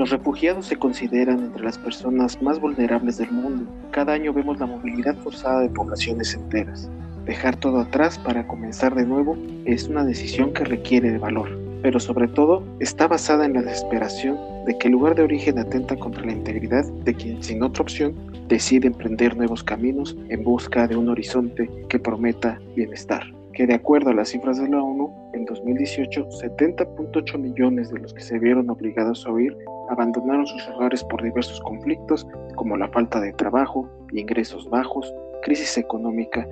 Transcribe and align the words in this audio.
Los 0.00 0.08
refugiados 0.08 0.64
se 0.64 0.76
consideran 0.76 1.40
entre 1.40 1.62
las 1.62 1.76
personas 1.76 2.40
más 2.40 2.58
vulnerables 2.58 3.18
del 3.18 3.30
mundo. 3.32 3.70
Cada 3.90 4.14
año 4.14 4.32
vemos 4.32 4.58
la 4.58 4.64
movilidad 4.64 5.14
forzada 5.16 5.60
de 5.60 5.68
poblaciones 5.68 6.32
enteras. 6.32 6.88
Dejar 7.26 7.56
todo 7.56 7.80
atrás 7.80 8.18
para 8.18 8.46
comenzar 8.46 8.94
de 8.94 9.04
nuevo 9.04 9.36
es 9.66 9.88
una 9.88 10.02
decisión 10.02 10.54
que 10.54 10.64
requiere 10.64 11.10
de 11.10 11.18
valor, 11.18 11.50
pero 11.82 12.00
sobre 12.00 12.28
todo 12.28 12.64
está 12.78 13.08
basada 13.08 13.44
en 13.44 13.52
la 13.52 13.60
desesperación 13.60 14.38
de 14.64 14.78
que 14.78 14.88
el 14.88 14.92
lugar 14.92 15.16
de 15.16 15.24
origen 15.24 15.58
atenta 15.58 15.94
contra 15.96 16.24
la 16.24 16.32
integridad 16.32 16.86
de 17.04 17.12
quien 17.12 17.42
sin 17.42 17.62
otra 17.62 17.82
opción 17.82 18.14
decide 18.48 18.86
emprender 18.86 19.36
nuevos 19.36 19.62
caminos 19.62 20.16
en 20.30 20.42
busca 20.42 20.88
de 20.88 20.96
un 20.96 21.10
horizonte 21.10 21.70
que 21.90 21.98
prometa 21.98 22.58
bienestar 22.74 23.24
que 23.52 23.66
de 23.66 23.74
acuerdo 23.74 24.10
a 24.10 24.14
las 24.14 24.30
cifras 24.30 24.58
de 24.58 24.68
la 24.68 24.82
ONU, 24.82 25.12
en 25.40 25.46
2018 25.46 26.28
70.8 26.28 27.38
millones 27.38 27.90
de 27.90 27.98
los 27.98 28.14
que 28.14 28.22
se 28.22 28.38
vieron 28.38 28.70
obligados 28.70 29.26
a 29.26 29.32
huir 29.32 29.56
abandonaron 29.88 30.46
sus 30.46 30.68
hogares 30.68 31.02
por 31.04 31.22
diversos 31.22 31.60
conflictos 31.62 32.26
como 32.54 32.76
la 32.76 32.88
falta 32.88 33.20
de 33.20 33.32
trabajo, 33.32 33.88
ingresos 34.12 34.68
bajos, 34.70 35.12
crisis 35.42 35.78
económica, 35.78 36.46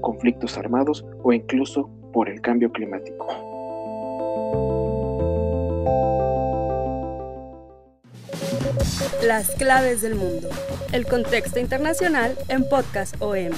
conflictos 0.00 0.56
armados 0.58 1.04
o 1.22 1.32
incluso 1.32 1.88
por 2.12 2.28
el 2.28 2.40
cambio 2.40 2.70
climático. 2.70 3.26
Las 9.24 9.50
claves 9.56 10.02
del 10.02 10.14
mundo. 10.14 10.48
El 10.92 11.06
contexto 11.06 11.58
internacional 11.58 12.36
en 12.48 12.68
Podcast 12.68 13.16
OM. 13.20 13.52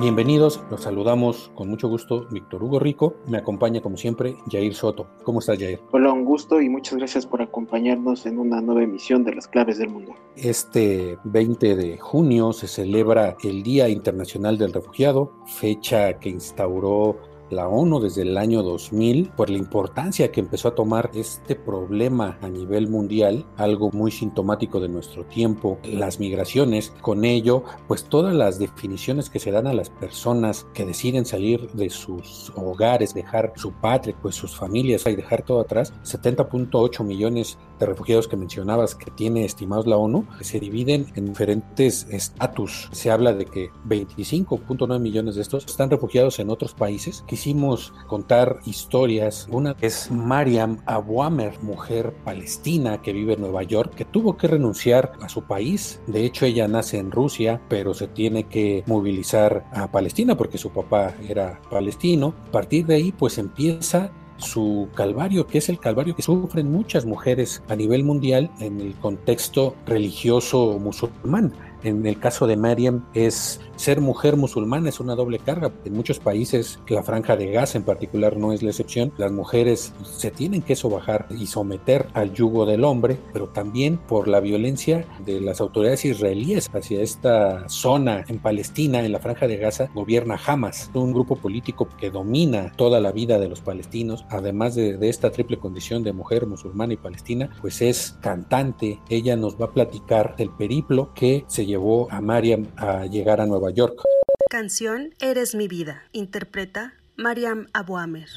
Bienvenidos, 0.00 0.62
los 0.70 0.80
saludamos 0.80 1.50
con 1.54 1.68
mucho 1.68 1.86
gusto 1.86 2.26
Víctor 2.30 2.64
Hugo 2.64 2.78
Rico, 2.78 3.16
me 3.26 3.36
acompaña 3.36 3.82
como 3.82 3.98
siempre 3.98 4.34
Jair 4.50 4.74
Soto. 4.74 5.06
¿Cómo 5.24 5.40
estás 5.40 5.58
Jair? 5.58 5.78
Hola, 5.92 6.10
un 6.10 6.24
gusto 6.24 6.58
y 6.62 6.70
muchas 6.70 6.96
gracias 6.96 7.26
por 7.26 7.42
acompañarnos 7.42 8.24
en 8.24 8.38
una 8.38 8.62
nueva 8.62 8.82
emisión 8.82 9.24
de 9.24 9.34
Las 9.34 9.46
Claves 9.46 9.76
del 9.76 9.90
Mundo. 9.90 10.14
Este 10.36 11.18
20 11.24 11.76
de 11.76 11.98
junio 11.98 12.54
se 12.54 12.66
celebra 12.66 13.36
el 13.44 13.62
Día 13.62 13.90
Internacional 13.90 14.56
del 14.56 14.72
Refugiado, 14.72 15.34
fecha 15.44 16.18
que 16.18 16.30
instauró 16.30 17.18
la 17.50 17.68
ONU 17.68 18.00
desde 18.00 18.22
el 18.22 18.36
año 18.36 18.62
2000 18.62 19.30
por 19.36 19.50
la 19.50 19.58
importancia 19.58 20.30
que 20.32 20.40
empezó 20.40 20.68
a 20.68 20.74
tomar 20.74 21.10
este 21.14 21.54
problema 21.54 22.38
a 22.42 22.48
nivel 22.48 22.88
mundial, 22.88 23.46
algo 23.56 23.90
muy 23.92 24.10
sintomático 24.10 24.80
de 24.80 24.88
nuestro 24.88 25.24
tiempo, 25.24 25.78
las 25.84 26.20
migraciones, 26.20 26.92
con 27.00 27.24
ello, 27.24 27.64
pues 27.88 28.04
todas 28.04 28.34
las 28.34 28.58
definiciones 28.58 29.30
que 29.30 29.38
se 29.38 29.50
dan 29.50 29.66
a 29.66 29.74
las 29.74 29.90
personas 29.90 30.66
que 30.74 30.84
deciden 30.84 31.26
salir 31.26 31.70
de 31.72 31.90
sus 31.90 32.52
hogares, 32.56 33.14
dejar 33.14 33.52
su 33.56 33.72
patria, 33.72 34.16
pues 34.20 34.34
sus 34.34 34.56
familias 34.56 35.06
y 35.06 35.16
dejar 35.16 35.42
todo 35.42 35.60
atrás, 35.60 35.92
70.8 36.04 37.04
millones 37.04 37.58
de 37.78 37.86
refugiados 37.86 38.28
que 38.28 38.36
mencionabas 38.36 38.94
que 38.94 39.10
tiene 39.10 39.44
estimados 39.44 39.86
la 39.86 39.96
ONU, 39.96 40.26
se 40.40 40.60
dividen 40.60 41.06
en 41.14 41.26
diferentes 41.26 42.06
estatus. 42.10 42.88
Se 42.92 43.10
habla 43.10 43.32
de 43.32 43.46
que 43.46 43.70
25.9 43.86 44.98
millones 44.98 45.34
de 45.34 45.42
estos 45.42 45.66
están 45.66 45.90
refugiados 45.90 46.38
en 46.38 46.50
otros 46.50 46.74
países, 46.74 47.24
quisimos 47.40 47.94
contar 48.06 48.60
historias. 48.66 49.48
Una 49.50 49.74
es 49.80 50.10
Mariam 50.10 50.82
Abuamer, 50.84 51.54
mujer 51.62 52.12
palestina 52.22 53.00
que 53.00 53.14
vive 53.14 53.32
en 53.32 53.40
Nueva 53.40 53.62
York, 53.62 53.94
que 53.94 54.04
tuvo 54.04 54.36
que 54.36 54.46
renunciar 54.46 55.12
a 55.22 55.30
su 55.30 55.44
país. 55.44 56.02
De 56.06 56.26
hecho, 56.26 56.44
ella 56.44 56.68
nace 56.68 56.98
en 56.98 57.10
Rusia, 57.10 57.58
pero 57.70 57.94
se 57.94 58.08
tiene 58.08 58.44
que 58.44 58.84
movilizar 58.86 59.64
a 59.72 59.90
Palestina 59.90 60.36
porque 60.36 60.58
su 60.58 60.68
papá 60.68 61.14
era 61.26 61.62
palestino. 61.70 62.34
A 62.48 62.52
partir 62.52 62.84
de 62.84 62.96
ahí, 62.96 63.10
pues 63.10 63.38
empieza 63.38 64.12
su 64.36 64.88
calvario, 64.94 65.46
que 65.46 65.58
es 65.58 65.70
el 65.70 65.78
calvario 65.78 66.14
que 66.14 66.22
sufren 66.22 66.70
muchas 66.70 67.06
mujeres 67.06 67.62
a 67.68 67.76
nivel 67.76 68.04
mundial 68.04 68.50
en 68.60 68.80
el 68.82 68.94
contexto 68.96 69.76
religioso 69.86 70.78
musulmán. 70.78 71.54
En 71.82 72.06
el 72.06 72.18
caso 72.18 72.46
de 72.46 72.58
Mariam 72.58 73.06
es 73.14 73.60
ser 73.80 74.02
mujer 74.02 74.36
musulmana 74.36 74.90
es 74.90 75.00
una 75.00 75.14
doble 75.14 75.38
carga. 75.38 75.72
En 75.86 75.94
muchos 75.94 76.18
países, 76.18 76.78
la 76.86 77.02
franja 77.02 77.36
de 77.36 77.50
Gaza 77.50 77.78
en 77.78 77.84
particular 77.84 78.36
no 78.36 78.52
es 78.52 78.62
la 78.62 78.70
excepción. 78.70 79.10
Las 79.16 79.32
mujeres 79.32 79.94
se 80.04 80.30
tienen 80.30 80.60
que 80.60 80.76
sobajar 80.76 81.26
y 81.30 81.46
someter 81.46 82.06
al 82.12 82.34
yugo 82.34 82.66
del 82.66 82.84
hombre, 82.84 83.16
pero 83.32 83.48
también 83.48 83.96
por 83.96 84.28
la 84.28 84.40
violencia 84.40 85.06
de 85.24 85.40
las 85.40 85.62
autoridades 85.62 86.04
israelíes 86.04 86.68
hacia 86.74 87.00
esta 87.00 87.68
zona 87.70 88.24
en 88.28 88.38
Palestina, 88.38 89.00
en 89.00 89.12
la 89.12 89.18
franja 89.18 89.46
de 89.46 89.56
Gaza, 89.56 89.88
gobierna 89.94 90.38
Hamas, 90.46 90.90
un 90.92 91.14
grupo 91.14 91.36
político 91.36 91.88
que 91.98 92.10
domina 92.10 92.72
toda 92.76 93.00
la 93.00 93.12
vida 93.12 93.38
de 93.38 93.48
los 93.48 93.62
palestinos, 93.62 94.26
además 94.28 94.74
de, 94.74 94.98
esta 95.08 95.30
triple 95.30 95.58
condición 95.58 96.02
de 96.02 96.12
mujer 96.12 96.46
musulmana 96.46 96.92
y 96.92 96.98
palestina, 96.98 97.50
pues 97.62 97.80
es 97.80 98.18
cantante. 98.20 99.00
Ella 99.08 99.36
nos 99.36 99.58
va 99.58 99.66
a 99.66 99.72
platicar 99.72 100.34
el 100.36 100.50
periplo 100.50 101.14
que 101.14 101.44
se 101.48 101.64
llevó 101.64 102.08
a 102.10 102.20
Mariam 102.20 102.66
a 102.76 103.06
llegar 103.06 103.40
a 103.40 103.46
Nueva 103.46 103.69
York. 103.70 104.02
Canción 104.50 105.14
Eres 105.20 105.54
mi 105.54 105.68
vida. 105.68 106.02
Interpreta 106.12 106.94
Mariam 107.16 107.68
Abuamer. 107.72 108.28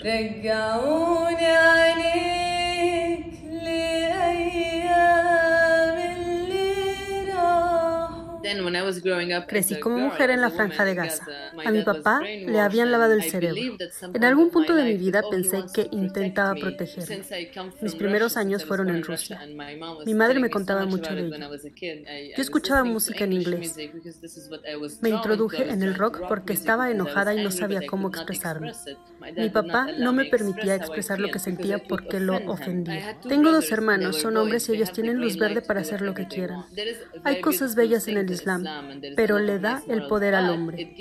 Crecí 9.48 9.80
como 9.80 9.98
mujer 9.98 10.30
en 10.32 10.42
la 10.42 10.50
franja 10.50 10.86
de 10.86 10.96
Gaza. 10.96 11.26
A 11.66 11.72
mi 11.72 11.84
papá 11.84 12.22
le 12.22 12.60
habían 12.60 12.92
lavado 12.92 13.14
el 13.14 13.24
cerebro. 13.24 13.78
En 14.14 14.24
algún 14.24 14.50
punto 14.50 14.76
de 14.76 14.84
mi 14.84 14.98
vida 14.98 15.22
pensé 15.30 15.64
que 15.74 15.88
intentaba 15.92 16.54
protegerme. 16.56 17.24
Mis 17.82 17.96
primeros 17.96 18.38
años 18.38 18.66
fueron 18.66 18.90
en 18.90 19.04
Rusia. 19.04 19.42
Mi 20.06 20.14
madre 20.14 20.40
me 20.40 20.50
contaba 20.50 20.86
mucho 20.86 21.14
de 21.16 21.28
ello. 21.28 22.36
Yo 22.36 22.42
escuchaba 22.42 22.84
música 22.84 23.24
en 23.24 23.34
inglés. 23.34 23.76
Me 25.02 25.10
introduje 25.10 25.70
en 25.70 25.82
el 25.82 25.96
rock 25.96 26.22
porque 26.28 26.54
estaba 26.54 26.92
enojada 26.92 27.34
y 27.34 27.44
no 27.44 27.52
sabía 27.52 27.82
cómo 27.88 28.10
expresarme. 28.10 28.74
Mi 29.38 29.50
papá 29.50 29.88
no 29.98 30.14
me 30.14 30.26
permitía 30.26 30.76
expresar 30.76 31.20
lo 31.20 31.30
que 31.30 31.40
sentía 31.40 31.80
porque 31.80 32.20
lo 32.20 32.38
ofendía. 32.46 33.18
Tengo 33.28 33.52
dos 33.52 33.72
hermanos, 33.72 34.18
son 34.18 34.38
hombres 34.38 34.68
y 34.70 34.74
ellos 34.74 34.92
tienen 34.92 35.18
luz 35.18 35.38
verde 35.38 35.62
para 35.62 35.82
hacer 35.82 36.02
lo 36.02 36.14
que 36.14 36.28
quieran. 36.28 36.66
Hay 37.24 37.42
cosas 37.42 37.76
bellas 37.76 38.08
en 38.08 38.18
el 38.18 38.26
Islam, 38.34 38.64
pero 39.16 39.40
le 39.40 39.60
da 39.60 39.82
el 39.88 40.08
poder 40.08 40.36
al 40.36 40.50
hombre. 40.50 40.96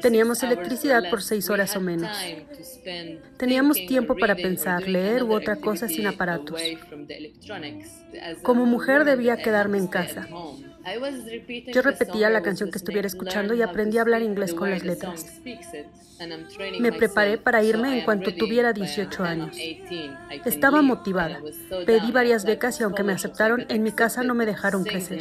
Teníamos 0.00 0.42
electricidad 0.42 1.10
por 1.10 1.22
seis 1.22 1.50
horas 1.50 1.74
o 1.74 1.80
menos. 1.80 2.16
Teníamos 3.36 3.76
tiempo 3.86 4.16
para 4.16 4.36
pensar, 4.36 4.86
leer 4.86 5.24
u 5.24 5.32
otra 5.32 5.56
cosa 5.56 5.88
sin 5.88 6.06
aparatos. 6.06 6.62
Como 8.42 8.64
mujer 8.64 9.04
debía 9.04 9.38
quedarme 9.38 9.78
en 9.78 9.88
casa. 9.88 10.28
Yo 11.72 11.82
repetía 11.82 12.30
la 12.30 12.42
canción 12.42 12.70
que 12.70 12.78
estuviera 12.78 13.06
escuchando 13.06 13.54
y 13.54 13.62
aprendí 13.62 13.98
a 13.98 14.02
hablar 14.02 14.22
inglés 14.22 14.54
con 14.54 14.70
las 14.70 14.84
letras. 14.84 15.40
Me 16.80 16.92
preparé 16.92 17.38
para 17.38 17.62
irme 17.62 17.98
en 17.98 18.04
cuanto 18.04 18.34
tuviera 18.34 18.72
18 18.72 19.22
años. 19.22 19.56
Estaba 20.44 20.82
motivada. 20.82 21.40
Pedí 21.86 22.10
varias 22.12 22.44
becas 22.44 22.80
y 22.80 22.84
aunque 22.84 23.02
me 23.02 23.12
aceptaron, 23.12 23.66
en 23.68 23.82
mi 23.82 23.92
casa 23.92 24.22
no 24.22 24.34
me 24.34 24.46
dejaron 24.46 24.84
crecer. 24.84 25.20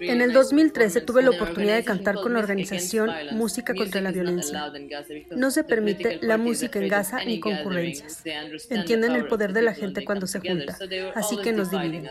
En 0.00 0.20
el 0.20 0.32
2013 0.32 1.00
tuve 1.00 1.22
la 1.22 1.30
oportunidad 1.30 1.76
de 1.76 1.84
cantar 1.84 2.16
con 2.16 2.32
la 2.34 2.38
organización 2.38 3.10
Música 3.32 3.74
contra 3.74 4.00
la 4.00 4.12
Violencia. 4.12 4.72
No 5.30 5.50
se 5.50 5.64
permite 5.64 6.18
la 6.22 6.36
música 6.38 6.78
en 6.78 6.88
Gaza 6.88 7.24
ni 7.24 7.40
concurrencias. 7.40 8.22
Entienden 8.70 9.12
el 9.16 9.26
poder 9.26 9.52
de 9.52 9.62
la 9.62 9.74
gente 9.74 10.04
cuando 10.04 10.26
se 10.26 10.40
junta, 10.40 10.78
así 11.14 11.36
que 11.38 11.52
nos 11.52 11.70
dividen. 11.70 12.08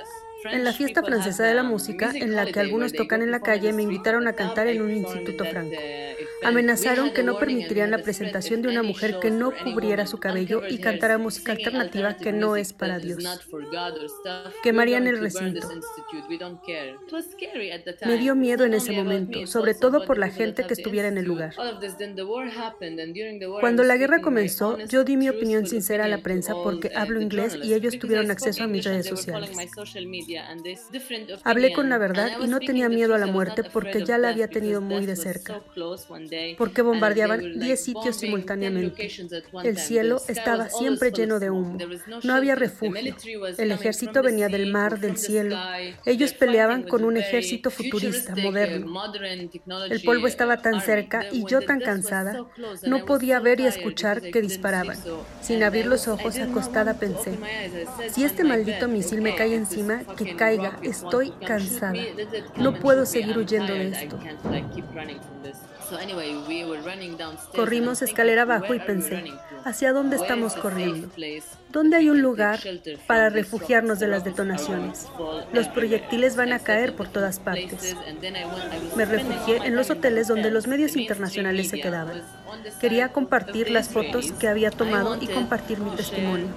En 0.51 0.63
la 0.63 0.73
fiesta 0.73 1.03
francesa 1.03 1.43
de 1.43 1.53
la 1.53 1.63
música, 1.63 2.11
en 2.13 2.35
la 2.35 2.45
que 2.45 2.59
algunos 2.59 2.93
tocan 2.93 3.21
en 3.21 3.31
la 3.31 3.41
calle, 3.41 3.73
me 3.73 3.83
invitaron 3.83 4.27
a 4.27 4.33
cantar 4.33 4.67
en 4.67 4.81
un 4.81 4.91
instituto 4.91 5.45
franco. 5.45 5.75
Amenazaron 6.43 7.11
que 7.13 7.23
no 7.23 7.39
permitirían 7.39 7.91
la 7.91 7.97
presentación 7.97 8.61
de 8.61 8.69
una 8.69 8.83
mujer 8.83 9.19
que 9.19 9.31
no 9.31 9.51
cubriera 9.51 10.05
su 10.05 10.19
cabello 10.19 10.61
y 10.67 10.79
cantara 10.79 11.17
música 11.17 11.51
alternativa 11.51 12.15
que 12.15 12.31
no 12.31 12.55
es 12.55 12.73
para 12.73 12.99
Dios. 12.99 13.23
Quemarían 14.63 15.07
el 15.07 15.19
recinto. 15.19 15.67
Me 18.05 18.17
dio 18.17 18.35
miedo 18.35 18.65
en 18.65 18.73
ese 18.73 18.91
momento, 18.91 19.47
sobre 19.47 19.73
todo 19.73 20.05
por 20.05 20.17
la 20.17 20.29
gente 20.29 20.65
que 20.65 20.73
estuviera 20.73 21.07
en 21.07 21.17
el 21.17 21.25
lugar. 21.25 21.55
Cuando 23.59 23.83
la 23.83 23.97
guerra 23.97 24.21
comenzó, 24.21 24.77
yo 24.85 25.03
di 25.03 25.17
mi 25.17 25.29
opinión 25.29 25.65
sincera 25.65 26.05
a 26.05 26.07
la 26.07 26.19
prensa 26.19 26.53
porque 26.53 26.91
hablo 26.95 27.21
inglés 27.21 27.57
y 27.61 27.73
ellos 27.73 27.97
tuvieron 27.99 28.29
acceso 28.31 28.63
a 28.63 28.67
mis 28.67 28.85
redes 28.85 29.07
sociales. 29.07 29.49
Hablé 31.43 31.73
con 31.73 31.89
la 31.89 31.97
verdad 31.97 32.31
y 32.41 32.47
no 32.47 32.59
tenía 32.59 32.89
miedo 32.89 33.15
a 33.15 33.17
la 33.17 33.27
muerte 33.27 33.63
porque 33.63 34.03
ya 34.03 34.17
la 34.17 34.29
había 34.29 34.47
tenido 34.47 34.81
muy 34.81 35.05
de 35.05 35.15
cerca. 35.15 35.61
Porque 36.57 36.81
bombardeaban 36.81 37.59
10 37.59 37.83
sitios 37.83 38.15
simultáneamente. 38.17 39.09
El 39.63 39.77
cielo 39.77 40.21
estaba 40.27 40.69
siempre 40.69 41.11
lleno 41.11 41.39
de 41.39 41.49
humo. 41.49 41.77
No 42.23 42.33
había 42.33 42.55
refugio. 42.55 43.15
El 43.57 43.71
ejército 43.71 44.21
venía 44.21 44.47
del 44.49 44.71
mar, 44.71 44.99
del 44.99 45.17
cielo. 45.17 45.57
Ellos 46.05 46.33
peleaban 46.33 46.83
con 46.83 47.03
un 47.03 47.17
ejército 47.17 47.69
futurista, 47.69 48.35
moderno. 48.35 49.03
El 49.89 50.01
polvo 50.01 50.27
estaba 50.27 50.61
tan 50.61 50.81
cerca 50.81 51.25
y 51.31 51.45
yo 51.45 51.61
tan 51.61 51.79
cansada, 51.79 52.45
no 52.85 53.05
podía 53.05 53.39
ver 53.39 53.59
y 53.59 53.65
escuchar 53.65 54.21
que 54.21 54.41
disparaban. 54.41 54.97
Sin 55.41 55.63
abrir 55.63 55.85
los 55.85 56.07
ojos, 56.07 56.37
acostada 56.37 56.95
pensé, 56.95 57.37
si 58.11 58.23
este 58.23 58.43
maldito 58.43 58.87
misil 58.87 59.21
me 59.21 59.35
cae 59.35 59.55
encima, 59.55 60.01
que 60.17 60.35
caiga, 60.35 60.77
estoy 60.83 61.31
cansada. 61.31 61.93
No 62.57 62.73
puedo 62.73 63.05
seguir 63.05 63.37
huyendo 63.37 63.73
de 63.73 63.89
esto. 63.91 64.19
Corrimos 67.55 68.01
escalera 68.01 68.41
abajo 68.41 68.73
y 68.73 68.79
pensé, 68.79 69.31
¿hacia 69.63 69.93
dónde 69.93 70.17
estamos 70.17 70.55
corriendo? 70.55 71.09
¿Dónde 71.77 71.97
hay 71.97 72.09
un 72.09 72.23
lugar 72.23 72.59
para 73.05 73.29
refugiarnos 73.29 73.99
de 73.99 74.07
las 74.07 74.23
detonaciones? 74.23 75.05
Los 75.53 75.67
proyectiles 75.67 76.35
van 76.35 76.51
a 76.51 76.57
caer 76.57 76.95
por 76.95 77.07
todas 77.07 77.37
partes. 77.39 77.95
Me 78.95 79.05
refugié 79.05 79.57
en 79.57 79.75
los 79.75 79.91
hoteles 79.91 80.27
donde 80.27 80.49
los 80.49 80.65
medios 80.65 80.95
internacionales 80.95 81.69
se 81.69 81.79
quedaban. 81.79 82.23
Quería 82.81 83.13
compartir 83.13 83.69
las 83.69 83.89
fotos 83.89 84.31
que 84.31 84.47
había 84.47 84.71
tomado 84.71 85.21
y 85.21 85.27
compartir 85.27 85.77
mi 85.77 85.91
testimonio. 85.91 86.47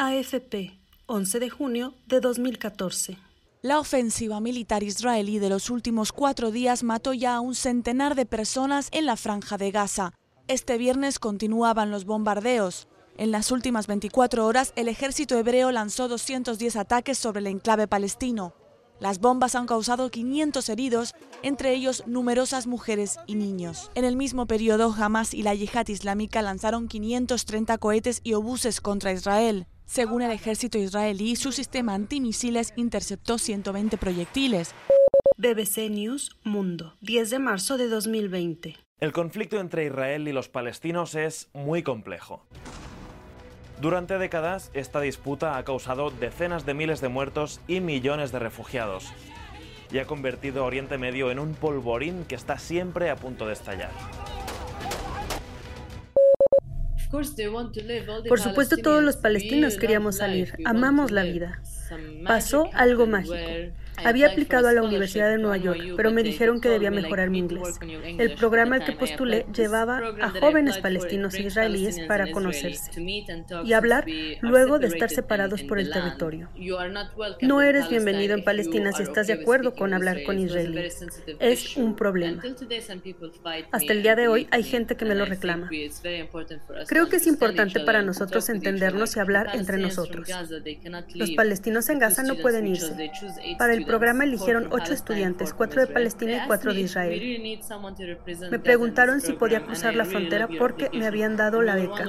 AFP, 0.00 0.80
11 1.06 1.38
de 1.38 1.50
junio 1.50 1.94
de 2.06 2.18
2014. 2.18 3.16
La 3.62 3.78
ofensiva 3.78 4.40
militar 4.40 4.82
israelí 4.82 5.38
de 5.38 5.50
los 5.50 5.70
últimos 5.70 6.10
cuatro 6.10 6.50
días 6.50 6.82
mató 6.82 7.12
ya 7.12 7.36
a 7.36 7.40
un 7.40 7.54
centenar 7.54 8.16
de 8.16 8.26
personas 8.26 8.88
en 8.90 9.06
la 9.06 9.14
franja 9.14 9.56
de 9.56 9.70
Gaza. 9.70 10.14
Este 10.48 10.78
viernes 10.78 11.18
continuaban 11.18 11.90
los 11.90 12.04
bombardeos. 12.04 12.86
En 13.16 13.32
las 13.32 13.50
últimas 13.50 13.88
24 13.88 14.46
horas, 14.46 14.72
el 14.76 14.86
ejército 14.86 15.36
hebreo 15.36 15.72
lanzó 15.72 16.06
210 16.06 16.76
ataques 16.76 17.18
sobre 17.18 17.40
el 17.40 17.48
enclave 17.48 17.88
palestino. 17.88 18.54
Las 19.00 19.18
bombas 19.18 19.56
han 19.56 19.66
causado 19.66 20.08
500 20.08 20.68
heridos, 20.68 21.14
entre 21.42 21.74
ellos 21.74 22.04
numerosas 22.06 22.68
mujeres 22.68 23.18
y 23.26 23.34
niños. 23.34 23.90
En 23.96 24.04
el 24.04 24.14
mismo 24.16 24.46
periodo, 24.46 24.94
Hamas 24.96 25.34
y 25.34 25.42
la 25.42 25.52
yihad 25.52 25.88
islámica 25.88 26.42
lanzaron 26.42 26.86
530 26.86 27.78
cohetes 27.78 28.20
y 28.22 28.34
obuses 28.34 28.80
contra 28.80 29.10
Israel. 29.10 29.66
Según 29.84 30.22
el 30.22 30.30
ejército 30.30 30.78
israelí, 30.78 31.34
su 31.34 31.50
sistema 31.50 31.94
antimisiles 31.94 32.72
interceptó 32.76 33.38
120 33.38 33.98
proyectiles. 33.98 34.76
BBC 35.38 35.90
News 35.90 36.38
Mundo, 36.44 36.96
10 37.00 37.30
de 37.30 37.38
marzo 37.40 37.76
de 37.78 37.88
2020. 37.88 38.85
El 38.98 39.12
conflicto 39.12 39.60
entre 39.60 39.84
Israel 39.84 40.26
y 40.26 40.32
los 40.32 40.48
palestinos 40.48 41.14
es 41.14 41.50
muy 41.52 41.82
complejo. 41.82 42.46
Durante 43.78 44.16
décadas, 44.16 44.70
esta 44.72 45.02
disputa 45.02 45.58
ha 45.58 45.64
causado 45.64 46.10
decenas 46.10 46.64
de 46.64 46.72
miles 46.72 47.02
de 47.02 47.08
muertos 47.08 47.60
y 47.68 47.80
millones 47.80 48.32
de 48.32 48.38
refugiados, 48.38 49.12
y 49.92 49.98
ha 49.98 50.06
convertido 50.06 50.64
Oriente 50.64 50.96
Medio 50.96 51.30
en 51.30 51.40
un 51.40 51.52
polvorín 51.52 52.24
que 52.24 52.36
está 52.36 52.58
siempre 52.58 53.10
a 53.10 53.16
punto 53.16 53.46
de 53.46 53.52
estallar. 53.52 53.90
Por 57.10 58.40
supuesto, 58.40 58.78
todos 58.78 59.02
los 59.02 59.18
palestinos 59.18 59.76
queríamos 59.76 60.16
salir. 60.16 60.54
Amamos 60.64 61.10
la 61.10 61.22
vida. 61.24 61.60
Pasó 62.24 62.70
algo 62.72 63.06
mágico. 63.06 63.34
Había 64.04 64.28
aplicado 64.28 64.68
a 64.68 64.72
la 64.72 64.82
Universidad 64.82 65.30
de 65.30 65.38
Nueva 65.38 65.56
York, 65.56 65.80
pero 65.96 66.10
me 66.10 66.22
dijeron 66.22 66.60
que 66.60 66.68
debía 66.68 66.90
mejorar 66.90 67.30
mi 67.30 67.38
inglés. 67.38 67.78
El 68.18 68.34
programa 68.34 68.76
al 68.76 68.84
que 68.84 68.92
postulé 68.92 69.46
llevaba 69.54 70.00
a 70.20 70.30
jóvenes 70.30 70.78
palestinos 70.78 71.34
e 71.34 71.42
israelíes 71.42 72.00
para 72.06 72.30
conocerse 72.30 72.90
y 73.64 73.72
hablar 73.72 74.06
luego 74.40 74.78
de 74.78 74.88
estar 74.88 75.10
separados 75.10 75.62
por 75.62 75.78
el 75.78 75.90
territorio. 75.90 76.48
No 77.40 77.62
eres 77.62 77.88
bienvenido 77.88 78.34
en 78.34 78.44
Palestina 78.44 78.92
si 78.92 79.02
estás 79.02 79.26
de 79.26 79.34
acuerdo 79.34 79.74
con 79.74 79.94
hablar 79.94 80.22
con 80.24 80.38
israelíes. 80.38 81.04
Es 81.40 81.76
un 81.76 81.96
problema. 81.96 82.42
Hasta 83.72 83.92
el 83.92 84.02
día 84.02 84.16
de 84.16 84.28
hoy 84.28 84.48
hay 84.50 84.62
gente 84.62 84.96
que 84.96 85.04
me 85.04 85.14
lo 85.14 85.24
reclama. 85.24 85.70
Creo 86.86 87.08
que 87.08 87.16
es 87.16 87.26
importante 87.26 87.80
para 87.80 88.02
nosotros 88.02 88.48
entendernos 88.48 89.16
y 89.16 89.20
hablar 89.20 89.50
entre 89.54 89.78
nosotros. 89.78 90.28
Los 91.14 91.30
palestinos 91.32 91.88
en 91.88 91.98
Gaza 91.98 92.22
no 92.22 92.36
pueden 92.36 92.66
irse. 92.66 93.10
Para 93.58 93.74
el 93.74 93.85
programa 93.86 94.24
eligieron 94.24 94.68
ocho 94.70 94.92
estudiantes, 94.92 95.54
cuatro 95.54 95.80
de 95.80 95.86
Palestina 95.86 96.44
y 96.44 96.46
cuatro 96.46 96.72
de 96.74 96.80
Israel. 96.80 97.60
Me 98.50 98.58
preguntaron 98.58 99.20
si 99.20 99.32
podía 99.32 99.64
cruzar 99.64 99.94
la 99.94 100.04
frontera 100.04 100.48
porque 100.58 100.90
me 100.92 101.06
habían 101.06 101.36
dado 101.36 101.62
la 101.62 101.74
beca. 101.74 102.04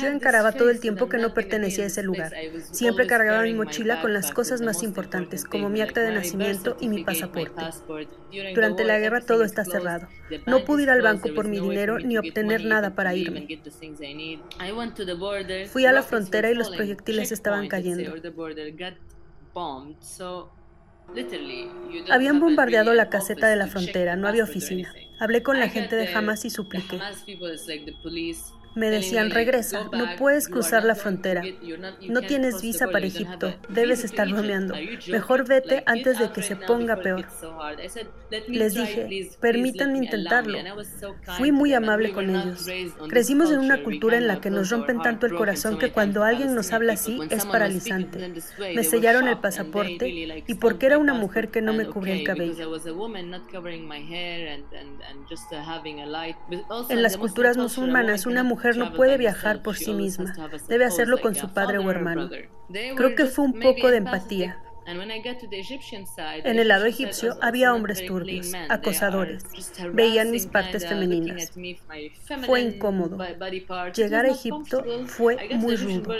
Yo 0.00 0.06
encaraba 0.06 0.52
todo 0.52 0.70
el 0.70 0.78
tiempo 0.78 1.08
que 1.08 1.18
no 1.18 1.34
pertenecía 1.34 1.84
a 1.84 1.86
ese 1.88 2.02
lugar. 2.02 2.32
Siempre 2.70 3.06
cargaba 3.06 3.42
mi 3.42 3.52
mochila 3.52 4.00
con 4.00 4.12
las 4.12 4.30
cosas 4.30 4.60
más 4.60 4.82
importantes, 4.82 5.44
como 5.44 5.68
mi 5.68 5.80
acta 5.80 6.02
de 6.02 6.12
nacimiento 6.12 6.76
y 6.80 6.88
mi 6.88 7.02
pasaporte. 7.02 7.62
Durante 8.54 8.84
la 8.84 8.98
guerra 8.98 9.20
todo 9.20 9.42
está 9.42 9.64
cerrado. 9.64 10.08
No 10.46 10.64
pude 10.64 10.84
ir 10.84 10.90
al 10.90 11.02
banco 11.02 11.34
por 11.34 11.48
mi 11.48 11.58
dinero 11.58 11.98
ni 11.98 12.16
obtener 12.16 12.64
nada 12.64 12.94
para 12.94 13.14
irme. 13.14 13.48
Fui 15.68 15.84
a 15.84 15.92
la 15.92 16.02
frontera 16.02 16.50
y 16.50 16.54
los 16.54 16.70
proyectiles 16.70 17.32
estaban 17.32 17.68
cayendo. 17.68 18.14
Habían 22.10 22.40
bombardeado 22.40 22.94
la 22.94 23.08
caseta 23.08 23.48
de 23.48 23.56
la 23.56 23.66
frontera, 23.66 24.16
no 24.16 24.28
había 24.28 24.44
oficina. 24.44 24.92
Hablé 25.18 25.42
con 25.42 25.58
la 25.58 25.68
gente 25.68 25.96
de 25.96 26.14
Hamas 26.14 26.44
y 26.44 26.50
supliqué. 26.50 27.00
Me 28.76 28.90
decían, 28.90 29.30
regresa, 29.30 29.88
no 29.90 30.16
puedes 30.18 30.48
cruzar 30.48 30.84
la 30.84 30.94
frontera. 30.94 31.42
No 32.08 32.20
tienes 32.20 32.60
visa 32.60 32.88
para 32.88 33.06
Egipto, 33.06 33.54
debes 33.70 34.04
estar 34.04 34.28
bromeando. 34.28 34.74
Mejor 35.08 35.48
vete 35.48 35.82
antes 35.86 36.18
de 36.18 36.30
que 36.30 36.42
se 36.42 36.56
ponga 36.56 36.96
peor. 36.96 37.24
Les 38.48 38.74
dije, 38.74 39.30
permítanme 39.40 39.96
intentarlo. 39.96 40.58
Fui 41.38 41.52
muy 41.52 41.72
amable 41.72 42.12
con 42.12 42.28
ellos. 42.28 42.66
Crecimos 43.08 43.50
en 43.50 43.60
una 43.60 43.82
cultura 43.82 44.18
en 44.18 44.26
la 44.26 44.42
que 44.42 44.50
nos 44.50 44.68
rompen 44.68 45.00
tanto 45.00 45.24
el 45.24 45.34
corazón 45.34 45.78
que 45.78 45.90
cuando 45.90 46.22
alguien 46.22 46.54
nos 46.54 46.72
habla 46.72 46.92
así 46.92 47.18
es 47.30 47.46
paralizante. 47.46 48.34
Me 48.74 48.84
sellaron 48.84 49.26
el 49.26 49.38
pasaporte 49.38 50.42
y 50.46 50.54
porque 50.54 50.86
era 50.86 50.98
una 50.98 51.14
mujer 51.14 51.48
que 51.48 51.62
no 51.62 51.72
me 51.72 51.86
cubría 51.86 52.14
el 52.14 52.24
cabello. 52.24 52.78
En 56.90 57.02
las 57.02 57.16
culturas 57.16 57.56
musulmanas, 57.56 58.26
una 58.26 58.42
mujer 58.42 58.65
no 58.74 58.92
puede 58.92 59.16
viajar 59.16 59.62
por 59.62 59.76
sí 59.76 59.92
misma, 59.92 60.34
debe 60.68 60.84
hacerlo 60.84 61.20
con 61.20 61.34
su 61.34 61.52
padre 61.52 61.78
o 61.78 61.90
hermano. 61.90 62.28
Creo 62.68 63.14
que 63.14 63.26
fue 63.26 63.44
un 63.44 63.60
poco 63.60 63.90
de 63.90 63.98
empatía. 63.98 64.60
En 64.86 66.58
el 66.60 66.68
lado 66.68 66.86
egipcio 66.86 67.36
había 67.42 67.74
hombres 67.74 68.06
turbios, 68.06 68.52
acosadores. 68.68 69.44
Veían 69.92 70.30
mis 70.30 70.46
partes 70.46 70.86
femeninas. 70.86 71.52
Fue 72.46 72.60
incómodo. 72.60 73.18
Llegar 73.94 74.26
a 74.26 74.28
Egipto 74.28 74.84
fue 75.06 75.48
muy 75.56 75.76
rudo. 75.76 76.14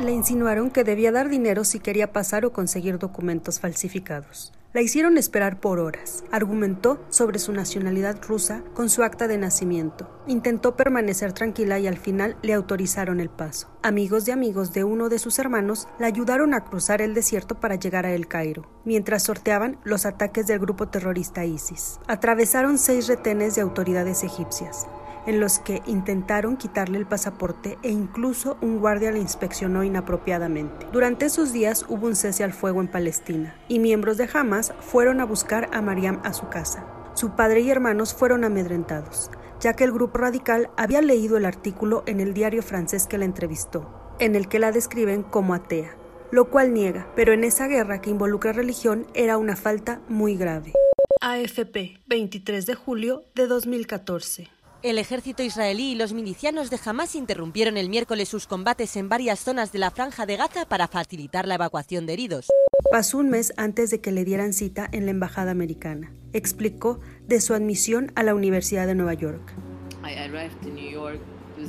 Le 0.00 0.10
insinuaron 0.10 0.70
que 0.70 0.84
debía 0.84 1.12
dar 1.12 1.28
dinero 1.28 1.64
si 1.64 1.80
quería 1.80 2.12
pasar 2.12 2.46
o 2.46 2.52
conseguir 2.52 2.98
documentos 2.98 3.60
falsificados. 3.60 4.52
La 4.74 4.82
hicieron 4.82 5.18
esperar 5.18 5.60
por 5.60 5.78
horas. 5.78 6.24
Argumentó 6.32 6.98
sobre 7.08 7.38
su 7.38 7.52
nacionalidad 7.52 8.20
rusa 8.26 8.64
con 8.74 8.90
su 8.90 9.04
acta 9.04 9.28
de 9.28 9.38
nacimiento. 9.38 10.10
Intentó 10.26 10.74
permanecer 10.74 11.32
tranquila 11.32 11.78
y 11.78 11.86
al 11.86 11.96
final 11.96 12.36
le 12.42 12.54
autorizaron 12.54 13.20
el 13.20 13.30
paso. 13.30 13.68
Amigos 13.84 14.24
de 14.24 14.32
amigos 14.32 14.72
de 14.72 14.82
uno 14.82 15.08
de 15.08 15.20
sus 15.20 15.38
hermanos 15.38 15.86
la 16.00 16.08
ayudaron 16.08 16.54
a 16.54 16.64
cruzar 16.64 17.02
el 17.02 17.14
desierto 17.14 17.60
para 17.60 17.76
llegar 17.76 18.04
a 18.04 18.14
El 18.14 18.26
Cairo, 18.26 18.66
mientras 18.84 19.22
sorteaban 19.22 19.78
los 19.84 20.06
ataques 20.06 20.48
del 20.48 20.58
grupo 20.58 20.88
terrorista 20.88 21.44
ISIS. 21.44 22.00
Atravesaron 22.08 22.76
seis 22.76 23.06
retenes 23.06 23.54
de 23.54 23.60
autoridades 23.60 24.24
egipcias 24.24 24.88
en 25.26 25.40
los 25.40 25.58
que 25.58 25.82
intentaron 25.86 26.56
quitarle 26.56 26.98
el 26.98 27.06
pasaporte 27.06 27.78
e 27.82 27.90
incluso 27.90 28.56
un 28.60 28.78
guardia 28.78 29.12
la 29.12 29.18
inspeccionó 29.18 29.84
inapropiadamente. 29.84 30.86
Durante 30.92 31.26
esos 31.26 31.52
días 31.52 31.84
hubo 31.88 32.06
un 32.06 32.16
cese 32.16 32.44
al 32.44 32.52
fuego 32.52 32.80
en 32.80 32.88
Palestina 32.88 33.54
y 33.68 33.78
miembros 33.78 34.16
de 34.16 34.28
Hamas 34.32 34.72
fueron 34.80 35.20
a 35.20 35.24
buscar 35.24 35.68
a 35.72 35.82
Mariam 35.82 36.20
a 36.24 36.32
su 36.32 36.48
casa. 36.48 36.84
Su 37.14 37.36
padre 37.36 37.60
y 37.60 37.70
hermanos 37.70 38.14
fueron 38.14 38.44
amedrentados, 38.44 39.30
ya 39.60 39.74
que 39.74 39.84
el 39.84 39.92
grupo 39.92 40.18
radical 40.18 40.70
había 40.76 41.00
leído 41.00 41.36
el 41.36 41.44
artículo 41.44 42.02
en 42.06 42.20
el 42.20 42.34
diario 42.34 42.62
francés 42.62 43.06
que 43.06 43.18
la 43.18 43.24
entrevistó, 43.24 44.14
en 44.18 44.34
el 44.34 44.48
que 44.48 44.58
la 44.58 44.72
describen 44.72 45.22
como 45.22 45.54
atea, 45.54 45.96
lo 46.30 46.50
cual 46.50 46.74
niega, 46.74 47.06
pero 47.14 47.32
en 47.32 47.44
esa 47.44 47.68
guerra 47.68 48.00
que 48.00 48.10
involucra 48.10 48.52
religión 48.52 49.06
era 49.14 49.38
una 49.38 49.56
falta 49.56 50.00
muy 50.08 50.36
grave. 50.36 50.72
AFP, 51.20 52.02
23 52.06 52.66
de 52.66 52.74
julio 52.74 53.24
de 53.34 53.46
2014. 53.46 54.53
El 54.84 54.98
ejército 54.98 55.42
israelí 55.42 55.92
y 55.92 55.94
los 55.94 56.12
milicianos 56.12 56.68
de 56.68 56.78
Hamas 56.84 57.14
interrumpieron 57.14 57.78
el 57.78 57.88
miércoles 57.88 58.28
sus 58.28 58.46
combates 58.46 58.96
en 58.96 59.08
varias 59.08 59.40
zonas 59.40 59.72
de 59.72 59.78
la 59.78 59.90
franja 59.90 60.26
de 60.26 60.36
Gaza 60.36 60.66
para 60.68 60.88
facilitar 60.88 61.48
la 61.48 61.54
evacuación 61.54 62.04
de 62.04 62.12
heridos. 62.12 62.48
Pasó 62.92 63.16
un 63.16 63.30
mes 63.30 63.54
antes 63.56 63.88
de 63.90 64.02
que 64.02 64.12
le 64.12 64.26
dieran 64.26 64.52
cita 64.52 64.86
en 64.92 65.06
la 65.06 65.12
embajada 65.12 65.52
americana. 65.52 66.12
Explicó 66.34 67.00
de 67.26 67.40
su 67.40 67.54
admisión 67.54 68.12
a 68.14 68.24
la 68.24 68.34
Universidad 68.34 68.86
de 68.86 68.94
Nueva 68.94 69.14
York. 69.14 69.54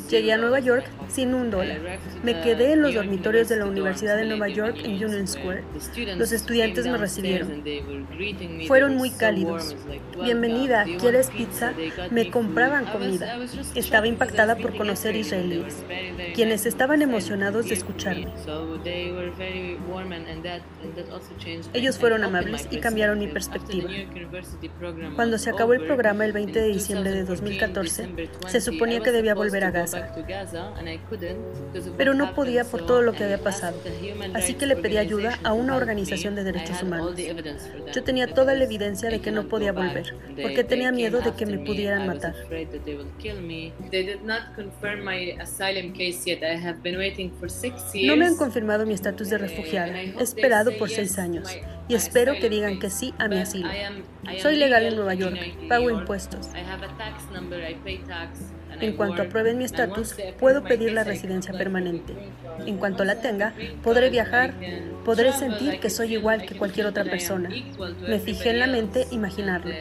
Llegué 0.09 0.33
a 0.33 0.37
Nueva 0.37 0.59
York 0.59 0.85
sin 1.09 1.33
un 1.33 1.49
dólar. 1.49 1.79
Me 2.23 2.41
quedé 2.41 2.73
en 2.73 2.81
los 2.81 2.93
dormitorios 2.93 3.49
de 3.49 3.57
la 3.57 3.65
Universidad 3.65 4.17
de 4.17 4.25
Nueva 4.25 4.47
York 4.49 4.77
en 4.83 5.03
Union 5.03 5.27
Square. 5.27 5.63
Los 6.17 6.31
estudiantes 6.31 6.85
me 6.85 6.97
recibieron. 6.97 7.63
Fueron 8.67 8.95
muy 8.95 9.09
cálidos. 9.11 9.75
Bienvenida, 10.21 10.85
¿quieres 10.99 11.29
pizza? 11.29 11.73
Me 12.11 12.29
compraban 12.29 12.85
comida. 12.85 13.39
Estaba 13.75 14.07
impactada 14.07 14.57
por 14.57 14.75
conocer 14.75 15.15
israelíes, 15.15 15.83
quienes 16.33 16.65
estaban 16.65 17.01
emocionados 17.01 17.67
de 17.67 17.73
escucharme. 17.75 18.27
Ellos 21.73 21.97
fueron 21.97 22.23
amables 22.23 22.67
y 22.71 22.79
cambiaron 22.79 23.19
mi 23.19 23.27
perspectiva. 23.27 23.89
Cuando 25.15 25.37
se 25.37 25.49
acabó 25.49 25.73
el 25.73 25.85
programa 25.85 26.25
el 26.25 26.33
20 26.33 26.59
de 26.59 26.67
diciembre 26.67 27.11
de 27.11 27.23
2014, 27.23 28.09
se 28.47 28.61
suponía 28.61 29.01
que 29.01 29.11
debía 29.11 29.33
volver 29.35 29.63
a 29.63 29.71
Gaza 29.71 29.84
pero 31.97 32.13
no 32.13 32.33
podía 32.33 32.63
por 32.63 32.85
todo 32.85 33.01
lo 33.01 33.13
que 33.13 33.23
había 33.23 33.37
pasado, 33.41 33.77
así 34.33 34.53
que 34.55 34.65
le 34.65 34.75
pedí 34.75 34.97
ayuda 34.97 35.39
a 35.43 35.53
una 35.53 35.75
organización 35.75 36.35
de 36.35 36.43
derechos 36.43 36.81
humanos. 36.83 37.15
Yo 37.93 38.03
tenía 38.03 38.27
toda 38.33 38.53
la 38.53 38.63
evidencia 38.63 39.09
de 39.09 39.21
que 39.21 39.31
no 39.31 39.47
podía 39.47 39.71
volver, 39.71 40.15
porque 40.41 40.63
tenía 40.63 40.91
miedo 40.91 41.21
de 41.21 41.33
que 41.33 41.45
me 41.45 41.59
pudieran 41.59 42.07
matar. 42.07 42.35
No 48.03 48.15
me 48.17 48.25
han 48.25 48.35
confirmado 48.37 48.85
mi 48.85 48.93
estatus 48.93 49.29
de 49.29 49.37
refugiada. 49.37 50.01
He 50.01 50.21
esperado 50.21 50.77
por 50.77 50.89
seis 50.89 51.17
años. 51.17 51.49
y 51.87 51.93
espero 51.95 52.33
que 52.39 52.49
digan 52.49 52.79
que 52.79 52.89
sí 52.89 53.13
a 53.19 53.27
mi 53.27 53.37
asilo. 53.37 53.69
Soy 54.41 54.55
legal 54.55 54.85
en 54.85 54.95
Nueva 54.95 55.13
York, 55.13 55.37
pago 55.69 55.89
impuestos. 55.91 56.49
En 58.81 58.93
cuanto 58.93 59.21
aprueben 59.21 59.57
mi 59.57 59.65
estatus, 59.65 60.15
puedo 60.39 60.63
pedir 60.63 60.93
la 60.93 61.03
residencia 61.03 61.53
permanente. 61.53 62.13
En 62.65 62.77
cuanto 62.77 63.03
la 63.03 63.21
tenga, 63.21 63.53
podré 63.83 64.09
viajar, 64.09 64.53
podré 65.03 65.31
sentir 65.33 65.79
que 65.79 65.89
soy 65.89 66.13
igual 66.13 66.45
que 66.45 66.57
cualquier 66.57 66.87
otra 66.87 67.03
persona. 67.03 67.49
Me 68.07 68.19
fijé 68.19 68.51
en 68.51 68.59
la 68.59 68.67
mente 68.67 69.07
imaginarlo, 69.11 69.73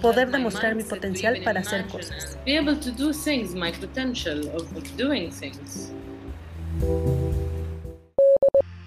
poder 0.00 0.30
demostrar 0.30 0.74
mi 0.74 0.82
potencial 0.82 1.40
para 1.44 1.60
hacer 1.60 1.86
cosas. 1.86 2.38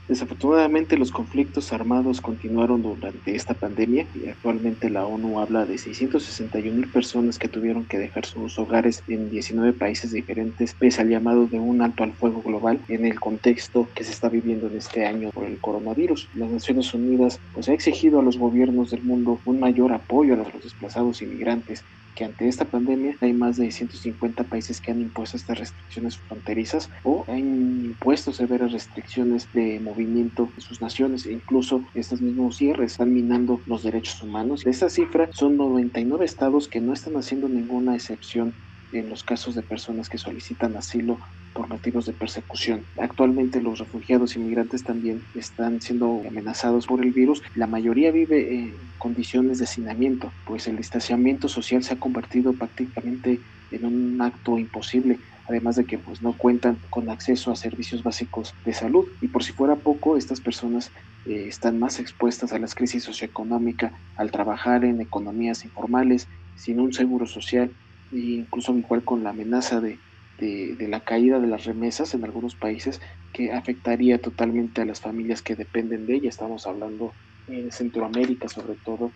Desafortunadamente 0.10 0.98
los 0.98 1.12
conflictos 1.12 1.72
armados 1.72 2.20
continuaron 2.20 2.82
durante 2.82 3.36
esta 3.36 3.54
pandemia 3.54 4.08
y 4.16 4.28
actualmente 4.28 4.90
la 4.90 5.06
ONU 5.06 5.40
habla 5.40 5.68
de 5.68 5.78
661 5.78 6.76
mil 6.76 6.92
personas 6.92 7.38
que 7.38 7.48
tuvieron 7.48 7.86
que 7.86 8.00
dejar 8.00 8.26
sus 8.26 8.58
hogares 8.58 9.04
en 9.08 9.30
19 9.30 9.74
países 9.74 10.12
diferentes 10.12 10.74
pese 10.74 11.04
al 11.04 11.10
llamado 11.10 11.46
de 11.46 11.60
un 11.60 11.84
alto 11.84 12.04
al 12.04 12.14
fuego 12.14 12.42
global 12.42 12.82
en 12.88 13.06
el 13.06 13.20
contexto 13.20 13.88
que 13.94 14.04
se 14.04 14.12
está 14.12 14.30
viviendo 14.30 14.66
en 14.66 14.78
este 14.78 15.06
año 15.06 15.30
por 15.30 15.46
el 15.46 15.60
coronavirus. 15.60 16.28
Las 16.34 16.50
Naciones 16.50 16.92
Unidas 16.92 17.40
pues 17.54 17.70
ha 17.70 17.74
exigido 17.74 18.20
a 18.20 18.24
los 18.24 18.40
gobiernos 18.40 18.90
del 18.90 19.04
mundo 19.04 19.42
un 19.46 19.60
mayor 19.60 19.94
apoyo 19.94 20.34
a 20.34 20.38
los 20.38 20.64
desplazados 20.64 21.22
inmigrantes 21.22 21.86
ante 22.26 22.48
esta 22.48 22.70
pandemia 22.70 23.18
hay 23.22 23.34
más 23.34 23.58
de 23.58 23.72
150 23.72 24.48
países 24.50 24.82
que 24.82 24.92
han 24.92 25.02
impuesto 25.02 25.38
estas 25.38 25.60
restricciones 25.60 26.18
fronterizas 26.20 26.90
o 27.04 27.26
han 27.28 27.84
impuesto 27.86 28.32
severas 28.34 28.72
restricciones 28.72 29.50
de 29.52 29.80
movimiento 29.80 30.54
en 30.56 30.62
sus 30.62 30.82
naciones 30.82 31.26
e 31.26 31.34
incluso 31.34 31.86
estos 31.94 32.22
mismos 32.22 32.58
cierres 32.58 32.94
están 32.94 33.12
minando 33.14 33.64
los 33.66 33.84
derechos 33.84 34.22
humanos. 34.22 34.62
De 34.64 34.72
esta 34.72 34.90
cifra 34.90 35.30
son 35.32 35.58
99 35.58 36.26
estados 36.26 36.68
que 36.70 36.82
no 36.82 36.94
están 36.94 37.14
haciendo 37.16 37.50
ninguna 37.50 37.96
excepción 37.96 38.56
en 38.92 39.10
los 39.10 39.24
casos 39.24 39.56
de 39.56 39.64
personas 39.64 40.10
que 40.10 40.18
solicitan 40.18 40.76
asilo 40.76 41.20
por 41.54 41.68
motivos 41.68 42.06
de 42.06 42.14
persecución. 42.14 42.86
Actualmente 42.98 43.62
los 43.62 43.80
refugiados 43.80 44.36
inmigrantes 44.36 44.84
también 44.84 45.26
están 45.34 45.82
siendo 45.82 46.22
amenazados 46.28 46.86
por 46.86 47.04
el 47.04 47.12
virus. 47.12 47.42
La 47.54 47.68
mayoría 47.68 48.12
vive 48.12 48.54
en 48.54 48.94
condiciones 48.98 49.60
de 49.60 49.66
hacinamiento, 49.66 50.36
pues 50.46 50.68
el 50.68 50.78
distanciamiento 50.78 51.48
social 51.48 51.84
se 51.84 51.94
ha 51.94 52.00
convertido 52.00 52.54
prácticamente 52.58 53.42
en 53.72 53.86
un 53.86 54.22
acto 54.22 54.58
imposible 54.58 55.20
además 55.50 55.76
de 55.76 55.86
que 55.86 55.98
pues 55.98 56.22
no 56.22 56.38
cuentan 56.38 56.80
con 56.90 57.10
acceso 57.10 57.52
a 57.52 57.56
servicios 57.56 58.04
básicos 58.04 58.54
de 58.64 58.74
salud 58.74 59.08
y 59.20 59.30
por 59.30 59.44
si 59.44 59.52
fuera 59.52 59.78
poco 59.78 60.16
estas 60.16 60.42
personas 60.42 60.92
eh, 61.26 61.48
están 61.48 61.80
más 61.80 62.00
expuestas 62.00 62.54
a 62.54 62.60
las 62.60 62.76
crisis 62.76 63.04
socioeconómicas 63.04 63.92
al 64.16 64.32
trabajar 64.32 64.86
en 64.86 65.02
economías 65.02 65.66
informales 65.66 66.28
sin 66.54 66.80
un 66.80 66.94
seguro 66.94 67.26
social 67.26 67.76
e 68.12 68.20
incluso 68.20 68.78
igual 68.78 69.04
con 69.04 69.24
la 69.24 69.32
amenaza 69.32 69.82
de, 69.82 70.02
de, 70.40 70.88
la 70.88 71.02
caída 71.02 71.40
de 71.40 71.48
las 71.48 71.66
remesas 71.66 72.14
en 72.14 72.24
algunos 72.24 72.56
países 72.56 73.02
que 73.34 73.52
afectaría 73.52 74.20
totalmente 74.20 74.82
a 74.82 74.86
las 74.86 75.02
familias 75.02 75.42
que 75.42 75.56
dependen 75.56 76.06
de 76.06 76.16
ella. 76.16 76.30
Estamos 76.30 76.66
hablando 76.66 77.14
en 77.48 77.72
Centroamérica, 77.72 78.48
sobre 78.48 78.76
todo 78.76 79.12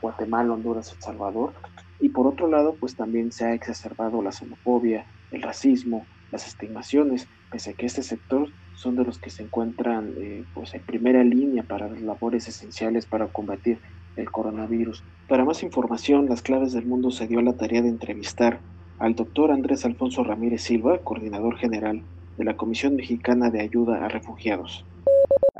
Guatemala, 0.00 0.52
Honduras, 0.52 0.92
El 0.92 1.02
Salvador. 1.02 1.52
Y 2.00 2.08
por 2.08 2.26
otro 2.26 2.48
lado, 2.48 2.76
pues 2.78 2.96
también 2.96 3.32
se 3.32 3.44
ha 3.44 3.54
exacerbado 3.54 4.22
la 4.22 4.32
xenofobia, 4.32 5.04
el 5.30 5.42
racismo, 5.42 6.06
las 6.32 6.46
estimaciones, 6.46 7.28
pese 7.50 7.70
a 7.70 7.72
que 7.74 7.86
este 7.86 8.02
sector 8.02 8.48
son 8.74 8.96
de 8.96 9.04
los 9.04 9.18
que 9.18 9.30
se 9.30 9.42
encuentran 9.42 10.14
eh, 10.16 10.44
pues 10.54 10.72
en 10.74 10.80
primera 10.80 11.22
línea 11.22 11.62
para 11.62 11.88
las 11.88 12.00
labores 12.00 12.48
esenciales 12.48 13.04
para 13.04 13.26
combatir 13.26 13.78
el 14.16 14.30
coronavirus. 14.30 15.02
Para 15.28 15.44
más 15.44 15.62
información, 15.62 16.28
Las 16.28 16.42
Claves 16.42 16.72
del 16.72 16.86
Mundo 16.86 17.10
se 17.10 17.26
dio 17.26 17.42
la 17.42 17.52
tarea 17.52 17.82
de 17.82 17.88
entrevistar 17.88 18.60
al 19.00 19.14
doctor 19.14 19.50
Andrés 19.50 19.86
Alfonso 19.86 20.22
Ramírez 20.22 20.62
Silva, 20.62 21.02
coordinador 21.02 21.56
general 21.56 22.04
de 22.36 22.44
la 22.44 22.58
Comisión 22.58 22.96
Mexicana 22.96 23.50
de 23.50 23.62
Ayuda 23.62 24.04
a 24.04 24.08
Refugiados. 24.08 24.84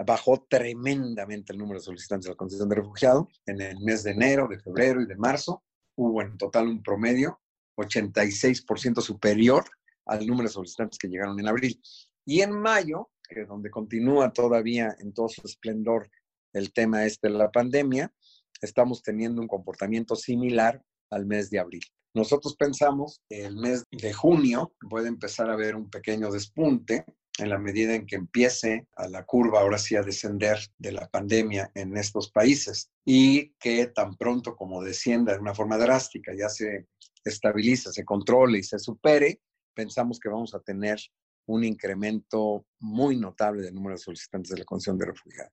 Bajó 0.07 0.45
tremendamente 0.47 1.55
el 1.55 1.59
número 1.59 1.81
de 1.81 1.85
solicitantes 1.85 2.27
de 2.27 2.33
la 2.33 2.37
condición 2.37 2.69
de 2.69 2.75
refugiado 2.75 3.29
en 3.47 3.63
el 3.63 3.81
mes 3.81 4.05
de 4.05 4.11
enero, 4.11 4.47
de 4.47 4.61
febrero 4.61 5.01
y 5.01 5.07
de 5.07 5.17
marzo. 5.17 5.63
Hubo 5.97 6.21
en 6.21 6.37
total 6.37 6.69
un 6.69 6.83
promedio 6.83 7.41
86% 7.77 9.01
superior 9.01 9.65
al 10.05 10.27
número 10.27 10.49
de 10.49 10.53
solicitantes 10.53 10.99
que 10.99 11.09
llegaron 11.09 11.41
en 11.41 11.49
abril. 11.49 11.81
Y 12.27 12.43
en 12.43 12.53
mayo, 12.53 13.09
que 13.27 13.47
donde 13.47 13.71
continúa 13.71 14.35
todavía 14.35 14.95
en 14.99 15.15
todo 15.15 15.31
su 15.31 15.41
esplendor 15.47 16.11
el 16.53 16.75
tema 16.75 17.07
este 17.07 17.29
de 17.29 17.39
la 17.39 17.51
pandemia, 17.51 18.13
estamos 18.61 19.03
teniendo 19.03 19.41
un 19.41 19.49
comportamiento 19.49 20.15
similar 20.15 20.83
al 21.09 21.25
mes 21.25 21.49
de 21.49 21.59
abril. 21.59 21.85
Nosotros 22.15 22.57
pensamos 22.57 23.21
que 23.29 23.45
el 23.45 23.57
mes 23.57 23.85
de 23.91 24.13
junio 24.13 24.75
puede 24.89 25.09
empezar 25.09 25.49
a 25.49 25.53
haber 25.53 25.77
un 25.77 25.89
pequeño 25.89 26.31
despunte 26.31 27.05
en 27.39 27.49
la 27.49 27.59
medida 27.59 27.95
en 27.95 28.07
que 28.07 28.17
empiece 28.17 28.89
a 28.97 29.09
la 29.09 29.25
curva 29.25 29.61
ahora 29.61 29.79
sí 29.79 29.97
a 29.97 30.03
descender 30.03 30.59
de 30.79 30.93
la 30.93 31.09
pandemia 31.09 31.71
en 31.75 31.97
estos 31.97 32.31
países 32.31 32.91
y 33.05 33.53
que 33.55 33.87
tan 33.87 34.17
pronto 34.17 34.57
como 34.57 34.83
descienda 34.83 35.33
de 35.33 35.39
una 35.39 35.55
forma 35.55 35.79
drástica, 35.79 36.33
ya 36.37 36.49
se 36.49 36.89
estabilice, 37.25 37.93
se 37.93 38.05
controle 38.05 38.59
y 38.59 38.63
se 38.63 38.79
supere, 38.79 39.41
pensamos 39.75 40.19
que 40.19 40.29
vamos 40.29 40.55
a 40.55 40.61
tener 40.61 40.99
un 41.47 41.65
incremento 41.65 42.67
muy 42.81 43.17
notable 43.17 43.63
del 43.63 43.75
número 43.75 43.95
de 43.97 44.03
solicitantes 44.03 44.51
de 44.51 44.59
la 44.59 44.65
condición 44.65 44.99
de 44.99 45.07
refugiado. 45.07 45.51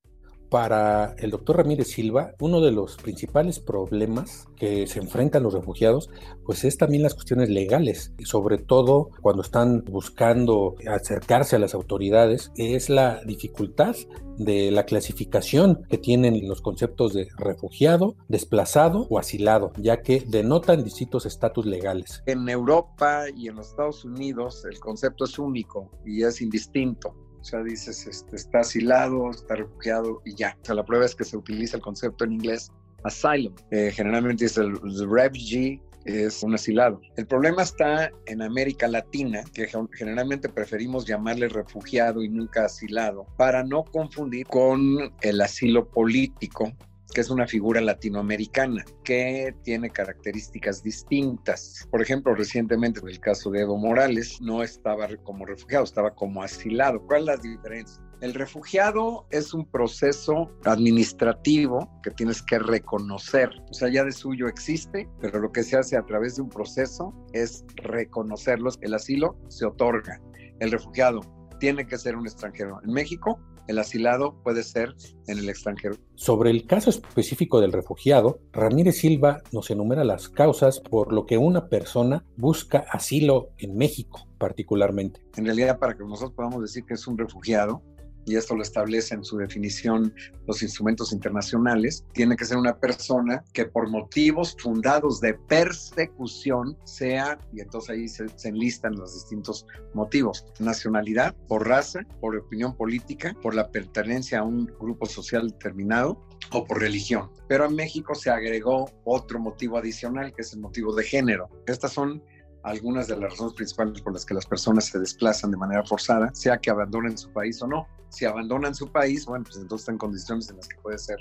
Para 0.49 1.13
el 1.17 1.31
doctor 1.31 1.57
Ramírez 1.57 1.89
Silva, 1.89 2.33
uno 2.39 2.61
de 2.61 2.71
los 2.71 2.95
principales 2.95 3.59
problemas 3.59 4.47
que 4.55 4.87
se 4.87 4.99
enfrentan 4.99 5.43
los 5.43 5.53
refugiados, 5.53 6.09
pues 6.45 6.63
es 6.63 6.77
también 6.77 7.03
las 7.03 7.15
cuestiones 7.15 7.49
legales, 7.49 8.13
sobre 8.23 8.57
todo 8.57 9.09
cuando 9.21 9.41
están 9.41 9.83
buscando 9.83 10.75
acercarse 10.89 11.57
a 11.57 11.59
las 11.59 11.73
autoridades, 11.73 12.51
es 12.55 12.89
la 12.89 13.21
dificultad 13.25 13.95
de 14.37 14.71
la 14.71 14.85
clasificación 14.85 15.83
que 15.89 15.97
tienen 15.97 16.47
los 16.47 16.61
conceptos 16.61 17.13
de 17.13 17.27
refugiado, 17.37 18.15
desplazado 18.27 19.07
o 19.09 19.19
asilado, 19.19 19.73
ya 19.77 20.01
que 20.01 20.23
denotan 20.27 20.83
distintos 20.83 21.25
estatus 21.25 21.65
legales. 21.65 22.23
En 22.25 22.47
Europa 22.47 23.25
y 23.35 23.47
en 23.47 23.55
los 23.55 23.69
Estados 23.69 24.05
Unidos 24.05 24.63
el 24.65 24.79
concepto 24.79 25.25
es 25.25 25.37
único 25.39 25.89
y 26.05 26.23
es 26.23 26.41
indistinto 26.41 27.15
o 27.39 27.43
sea, 27.43 27.63
dices, 27.63 28.07
este, 28.07 28.35
está 28.35 28.59
asilado, 28.59 29.31
está 29.31 29.55
refugiado 29.55 30.21
y 30.25 30.35
ya. 30.35 30.57
O 30.61 30.65
sea, 30.65 30.75
la 30.75 30.85
prueba 30.85 31.05
es 31.05 31.15
que 31.15 31.23
se 31.23 31.37
utiliza 31.37 31.77
el 31.77 31.83
concepto 31.83 32.25
en 32.25 32.33
inglés 32.33 32.71
asylum. 33.03 33.53
Eh, 33.71 33.91
generalmente 33.93 34.45
es 34.45 34.57
el, 34.57 34.75
refugee, 35.09 35.81
es 36.05 36.41
un 36.43 36.55
asilado. 36.55 37.01
El 37.15 37.27
problema 37.27 37.63
está 37.63 38.11
en 38.25 38.41
América 38.41 38.87
Latina, 38.87 39.43
que 39.53 39.69
generalmente 39.93 40.49
preferimos 40.49 41.05
llamarle 41.05 41.49
refugiado 41.49 42.23
y 42.23 42.29
nunca 42.29 42.65
asilado, 42.65 43.25
para 43.37 43.63
no 43.63 43.83
confundir 43.83 44.45
con 44.47 45.13
el 45.21 45.41
asilo 45.41 45.87
político, 45.89 46.71
que 47.13 47.21
es 47.21 47.29
una 47.29 47.47
figura 47.47 47.81
latinoamericana 47.81 48.83
que 49.03 49.55
tiene 49.63 49.89
características 49.89 50.83
distintas. 50.83 51.87
Por 51.89 52.01
ejemplo, 52.01 52.35
recientemente 52.35 52.99
en 52.99 53.07
el 53.07 53.19
caso 53.19 53.49
de 53.49 53.61
Evo 53.61 53.77
Morales 53.77 54.39
no 54.41 54.63
estaba 54.63 55.07
como 55.23 55.45
refugiado, 55.45 55.83
estaba 55.83 56.13
como 56.13 56.43
asilado. 56.43 57.01
¿Cuál 57.05 57.21
es 57.21 57.25
la 57.27 57.37
diferencia? 57.37 58.03
El 58.19 58.33
refugiado 58.33 59.27
es 59.29 59.53
un 59.53 59.69
proceso 59.69 60.51
administrativo 60.65 61.87
que 62.01 62.09
tienes 62.09 62.41
que 62.41 62.57
reconocer. 62.57 63.51
O 63.69 63.73
sea, 63.73 63.89
ya 63.89 64.03
de 64.03 64.11
suyo 64.11 64.47
existe, 64.47 65.07
pero 65.21 65.39
lo 65.39 65.51
que 65.51 65.61
se 65.61 65.77
hace 65.77 65.97
a 65.97 66.03
través 66.03 66.35
de 66.35 66.41
un 66.41 66.49
proceso 66.49 67.13
es 67.33 67.63
reconocerlos. 67.75 68.79
El 68.81 68.95
asilo 68.95 69.37
se 69.49 69.65
otorga. 69.65 70.19
El 70.59 70.71
refugiado 70.71 71.21
tiene 71.59 71.85
que 71.85 71.97
ser 71.97 72.15
un 72.15 72.25
extranjero. 72.25 72.79
En 72.83 72.91
México 72.91 73.39
el 73.67 73.79
asilado 73.79 74.41
puede 74.43 74.63
ser 74.63 74.95
en 75.27 75.39
el 75.39 75.49
extranjero. 75.49 75.95
Sobre 76.15 76.51
el 76.51 76.65
caso 76.65 76.89
específico 76.89 77.59
del 77.59 77.71
refugiado, 77.71 78.39
Ramírez 78.51 78.97
Silva 78.97 79.41
nos 79.51 79.69
enumera 79.69 80.03
las 80.03 80.29
causas 80.29 80.79
por 80.79 81.13
lo 81.13 81.25
que 81.25 81.37
una 81.37 81.67
persona 81.67 82.25
busca 82.37 82.85
asilo 82.91 83.49
en 83.57 83.75
México 83.75 84.27
particularmente. 84.37 85.21
En 85.35 85.45
realidad, 85.45 85.79
para 85.79 85.95
que 85.95 86.03
nosotros 86.03 86.33
podamos 86.33 86.61
decir 86.61 86.83
que 86.85 86.93
es 86.93 87.07
un 87.07 87.17
refugiado, 87.17 87.81
y 88.27 88.35
esto 88.35 88.55
lo 88.55 88.61
establece 88.61 89.15
en 89.15 89.23
su 89.23 89.37
definición 89.37 90.13
los 90.45 90.61
instrumentos 90.61 91.13
internacionales, 91.13 92.05
tiene 92.11 92.35
que 92.35 92.45
ser 92.45 92.57
una 92.57 92.77
persona 92.77 93.43
que 93.53 93.65
por 93.65 93.89
motivos 93.89 94.55
fundados 94.59 95.21
de 95.21 95.33
persecución 95.33 96.77
sea, 96.83 97.39
y 97.53 97.61
entonces 97.61 97.89
ahí 97.89 98.07
se, 98.09 98.25
enlistan 98.47 98.95
los 98.95 99.13
distintos 99.13 99.65
motivos, 99.93 100.45
nacionalidad, 100.59 101.35
por 101.47 101.67
raza, 101.67 102.01
por 102.19 102.35
opinión 102.35 102.75
política, 102.75 103.33
por 103.41 103.55
la 103.55 103.71
pertenencia 103.71 104.39
a 104.39 104.43
un 104.43 104.65
grupo 104.79 105.05
social 105.05 105.49
determinado 105.49 106.21
o 106.51 106.65
por 106.65 106.81
religión. 106.81 107.29
Pero 107.47 107.65
en 107.65 107.75
México 107.75 108.13
se 108.13 108.29
agregó 108.29 108.91
otro 109.05 109.39
motivo 109.39 109.77
adicional, 109.77 110.33
que 110.33 110.41
es 110.41 110.53
el 110.53 110.59
motivo 110.59 110.93
de 110.93 111.05
género. 111.05 111.49
Estas 111.65 111.93
son 111.93 112.21
algunas 112.67 113.07
de 113.07 113.17
las 113.17 113.31
razones 113.31 113.53
principales 113.53 114.01
por 114.01 114.13
las 114.13 114.25
que 114.25 114.33
las 114.33 114.45
personas 114.45 114.85
se 114.85 114.99
desplazan 114.99 115.51
de 115.51 115.57
manera 115.57 115.83
forzada, 115.83 116.33
sea 116.33 116.57
que 116.57 116.69
abandonen 116.69 117.17
su 117.17 117.31
país 117.31 117.61
o 117.61 117.67
no. 117.67 117.87
Si 118.09 118.25
abandonan 118.25 118.75
su 118.75 118.91
país, 118.91 119.25
bueno, 119.25 119.45
pues 119.45 119.57
entonces 119.57 119.83
están 119.83 119.95
en 119.95 119.99
condiciones 119.99 120.49
en 120.49 120.57
las 120.57 120.67
que 120.67 120.77
puede 120.81 120.97
ser 120.97 121.17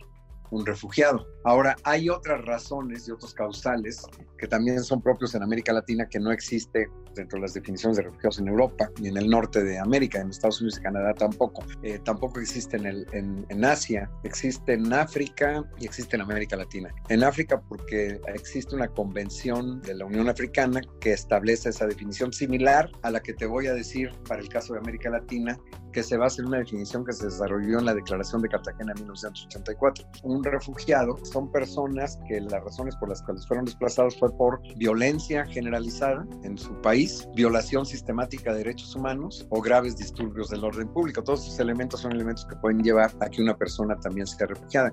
un 0.50 0.64
refugiado. 0.64 1.26
Ahora, 1.44 1.76
hay 1.84 2.08
otras 2.08 2.44
razones 2.44 3.08
y 3.08 3.12
otros 3.12 3.34
causales 3.34 4.02
que 4.38 4.46
también 4.46 4.82
son 4.82 5.02
propios 5.02 5.34
en 5.34 5.42
América 5.42 5.72
Latina 5.72 6.08
que 6.08 6.20
no 6.20 6.32
existe 6.32 6.88
dentro 7.16 7.38
de 7.38 7.42
las 7.42 7.54
definiciones 7.54 7.96
de 7.96 8.04
refugiados 8.04 8.38
en 8.38 8.48
Europa 8.48 8.90
ni 9.00 9.08
en 9.08 9.16
el 9.16 9.28
norte 9.28 9.62
de 9.62 9.78
América, 9.78 10.20
en 10.20 10.30
Estados 10.30 10.60
Unidos 10.60 10.78
y 10.78 10.82
Canadá 10.82 11.14
tampoco. 11.14 11.64
Eh, 11.82 11.98
tampoco 12.04 12.40
existe 12.40 12.76
en, 12.76 12.86
el, 12.86 13.06
en, 13.12 13.44
en, 13.48 13.64
Asia, 13.64 14.10
existe 14.22 14.74
en 14.74 14.92
África 14.92 15.64
y 15.78 15.86
existe 15.86 16.16
en 16.16 16.22
América 16.22 16.56
Latina. 16.56 16.94
En 17.08 17.24
África 17.24 17.60
porque 17.68 18.20
existe 18.34 18.74
una 18.74 18.88
convención 18.88 19.80
de 19.82 19.94
la 19.94 20.04
Unión 20.04 20.28
Africana 20.28 20.80
que 21.00 21.12
establece 21.12 21.70
esa 21.70 21.86
definición 21.86 22.32
similar 22.32 22.90
a 23.02 23.10
la 23.10 23.20
que 23.20 23.32
te 23.32 23.46
voy 23.46 23.66
a 23.66 23.74
decir 23.74 24.10
para 24.28 24.40
el 24.40 24.48
caso 24.48 24.74
de 24.74 24.80
América 24.80 25.10
Latina, 25.10 25.58
que 25.92 26.02
se 26.02 26.18
basa 26.18 26.42
en 26.42 26.48
una 26.48 26.58
definición 26.58 27.04
que 27.06 27.12
se 27.14 27.24
desarrolló 27.24 27.78
en 27.78 27.86
la 27.86 27.94
Declaración 27.94 28.42
de 28.42 28.50
Cartagena 28.50 28.92
en 28.94 29.02
1984. 29.04 30.06
Un 30.24 30.44
refugiado 30.44 31.16
son 31.24 31.50
personas 31.50 32.18
que 32.28 32.40
las 32.40 32.62
razones 32.62 32.94
por 32.96 33.08
las 33.08 33.22
cuales 33.22 33.46
fueron 33.46 33.64
desplazados 33.64 34.14
fue 34.18 34.30
por 34.36 34.60
violencia 34.76 35.46
generalizada 35.46 36.26
en 36.42 36.58
su 36.58 36.78
país, 36.82 37.05
violación 37.34 37.86
sistemática 37.86 38.52
de 38.52 38.58
derechos 38.58 38.94
humanos 38.94 39.46
o 39.50 39.60
graves 39.60 39.96
disturbios 39.96 40.50
del 40.50 40.64
orden 40.64 40.88
público. 40.88 41.22
Todos 41.22 41.40
estos 41.42 41.60
elementos 41.60 42.00
son 42.00 42.12
elementos 42.12 42.46
que 42.46 42.56
pueden 42.56 42.82
llevar 42.82 43.12
a 43.20 43.28
que 43.28 43.42
una 43.42 43.56
persona 43.56 43.98
también 44.00 44.26
sea 44.26 44.46
refugiada 44.46 44.92